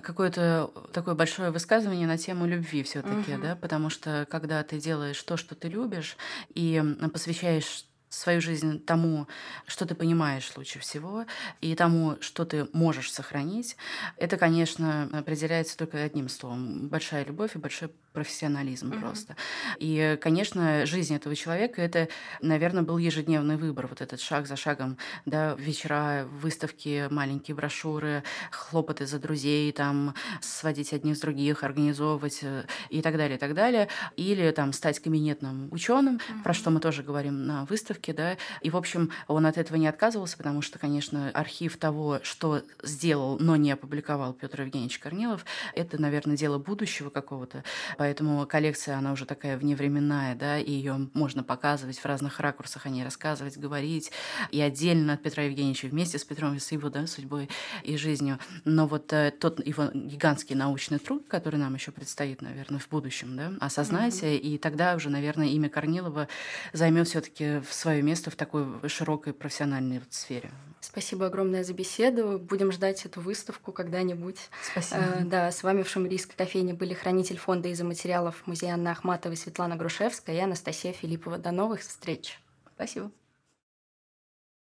какое-то 0.02 0.70
такое 0.92 1.14
большое 1.14 1.50
высказывание 1.50 2.06
на 2.06 2.18
тему 2.18 2.46
любви 2.46 2.82
все 2.82 3.02
таки 3.02 3.34
угу. 3.34 3.42
да, 3.42 3.56
потому 3.56 3.90
что 3.90 4.26
когда 4.30 4.62
ты 4.62 4.78
делаешь 4.78 5.22
то, 5.22 5.36
что 5.36 5.54
ты 5.54 5.68
любишь, 5.68 6.16
и 6.54 6.82
посвящаешь 7.12 7.84
свою 8.08 8.40
жизнь 8.40 8.82
тому, 8.84 9.26
что 9.66 9.86
ты 9.86 9.94
понимаешь 9.94 10.50
лучше 10.56 10.78
всего, 10.78 11.26
и 11.60 11.74
тому, 11.74 12.16
что 12.20 12.44
ты 12.44 12.66
можешь 12.72 13.12
сохранить, 13.12 13.76
это, 14.16 14.36
конечно, 14.36 15.10
определяется 15.12 15.76
только 15.76 16.02
одним 16.02 16.28
словом. 16.28 16.88
Большая 16.88 17.24
любовь 17.24 17.54
и 17.54 17.58
большой 17.58 17.90
профессионализм 18.12 18.92
mm-hmm. 18.92 19.00
просто. 19.00 19.36
И, 19.78 20.18
конечно, 20.20 20.86
жизнь 20.86 21.14
этого 21.14 21.34
человека 21.36 21.82
это, 21.82 22.08
наверное, 22.40 22.82
был 22.82 22.98
ежедневный 22.98 23.56
выбор. 23.56 23.86
Вот 23.86 24.00
этот 24.00 24.20
шаг 24.20 24.46
за 24.46 24.56
шагом, 24.56 24.98
да, 25.26 25.54
вечера, 25.54 26.26
выставки, 26.30 27.08
маленькие 27.10 27.54
брошюры, 27.54 28.22
хлопоты 28.50 29.06
за 29.06 29.18
друзей, 29.18 29.72
там, 29.72 30.14
сводить 30.40 30.92
одних 30.92 31.16
с 31.16 31.20
других, 31.20 31.64
организовывать 31.64 32.40
э, 32.42 32.64
и 32.90 33.02
так 33.02 33.16
далее, 33.16 33.36
и 33.36 33.40
так 33.40 33.54
далее. 33.54 33.88
Или 34.16 34.50
там 34.50 34.72
стать 34.72 35.00
кабинетным 35.00 35.68
ученым, 35.70 36.16
mm-hmm. 36.16 36.42
про 36.42 36.54
что 36.54 36.70
мы 36.70 36.80
тоже 36.80 37.02
говорим 37.02 37.46
на 37.46 37.64
выставке, 37.66 38.12
да. 38.12 38.36
И, 38.62 38.70
в 38.70 38.76
общем, 38.76 39.10
он 39.26 39.46
от 39.46 39.58
этого 39.58 39.76
не 39.76 39.86
отказывался, 39.86 40.36
потому 40.36 40.62
что, 40.62 40.78
конечно, 40.78 41.30
архив 41.34 41.76
того, 41.76 42.20
что 42.22 42.62
сделал, 42.82 43.38
но 43.38 43.56
не 43.56 43.70
опубликовал 43.70 44.32
Петр 44.32 44.62
Евгеньевич 44.62 44.98
Корнилов, 44.98 45.44
это, 45.74 46.00
наверное, 46.00 46.36
дело 46.36 46.58
будущего 46.58 47.10
какого-то. 47.10 47.64
Поэтому 47.98 48.46
коллекция, 48.46 48.96
она 48.96 49.12
уже 49.12 49.26
такая 49.26 49.58
вневременная, 49.58 50.36
да, 50.36 50.58
и 50.58 50.70
ее 50.70 51.08
можно 51.14 51.42
показывать 51.42 51.98
в 51.98 52.04
разных 52.06 52.38
ракурсах, 52.38 52.86
о 52.86 52.88
ней 52.88 53.02
рассказывать, 53.02 53.58
говорить, 53.58 54.12
и 54.52 54.60
отдельно 54.60 55.14
от 55.14 55.22
Петра 55.22 55.42
Евгеньевича, 55.42 55.88
вместе 55.88 56.16
с 56.18 56.24
Петром, 56.24 56.58
с 56.58 56.70
его, 56.70 56.90
да, 56.90 57.08
судьбой 57.08 57.50
и 57.82 57.96
жизнью. 57.96 58.38
Но 58.64 58.86
вот 58.86 59.12
э, 59.12 59.32
тот 59.32 59.66
его 59.66 59.90
гигантский 59.92 60.54
научный 60.54 61.00
труд, 61.00 61.26
который 61.28 61.58
нам 61.58 61.74
еще 61.74 61.90
предстоит, 61.90 62.40
наверное, 62.40 62.78
в 62.78 62.88
будущем, 62.88 63.36
да, 63.36 63.52
осознать, 63.58 64.14
mm-hmm. 64.22 64.38
и 64.38 64.58
тогда 64.58 64.94
уже, 64.94 65.10
наверное, 65.10 65.48
имя 65.48 65.68
Корнилова 65.68 66.28
займет 66.72 67.08
все-таки 67.08 67.62
свое 67.68 68.00
место 68.02 68.30
в 68.30 68.36
такой 68.36 68.64
широкой 68.88 69.32
профессиональной 69.32 69.98
вот 69.98 70.12
сфере. 70.12 70.52
Спасибо 70.80 71.26
огромное 71.26 71.64
за 71.64 71.74
беседу. 71.74 72.38
Будем 72.38 72.72
ждать 72.72 73.04
эту 73.04 73.20
выставку 73.20 73.72
когда-нибудь. 73.72 74.38
Спасибо. 74.70 75.00
Э, 75.00 75.24
да, 75.24 75.50
с 75.50 75.62
вами 75.62 75.82
в 75.82 75.88
Шумерийской 75.88 76.36
кофейне 76.36 76.74
были 76.74 76.94
хранитель 76.94 77.36
фонда 77.36 77.68
из 77.68 77.80
материалов 77.82 78.46
музея 78.46 78.74
Анны 78.74 78.88
Ахматовой 78.88 79.36
Светлана 79.36 79.76
Грушевская 79.76 80.36
и 80.36 80.40
Анастасия 80.40 80.92
Филиппова. 80.92 81.38
До 81.38 81.50
новых 81.50 81.80
встреч. 81.80 82.40
Спасибо. 82.74 83.10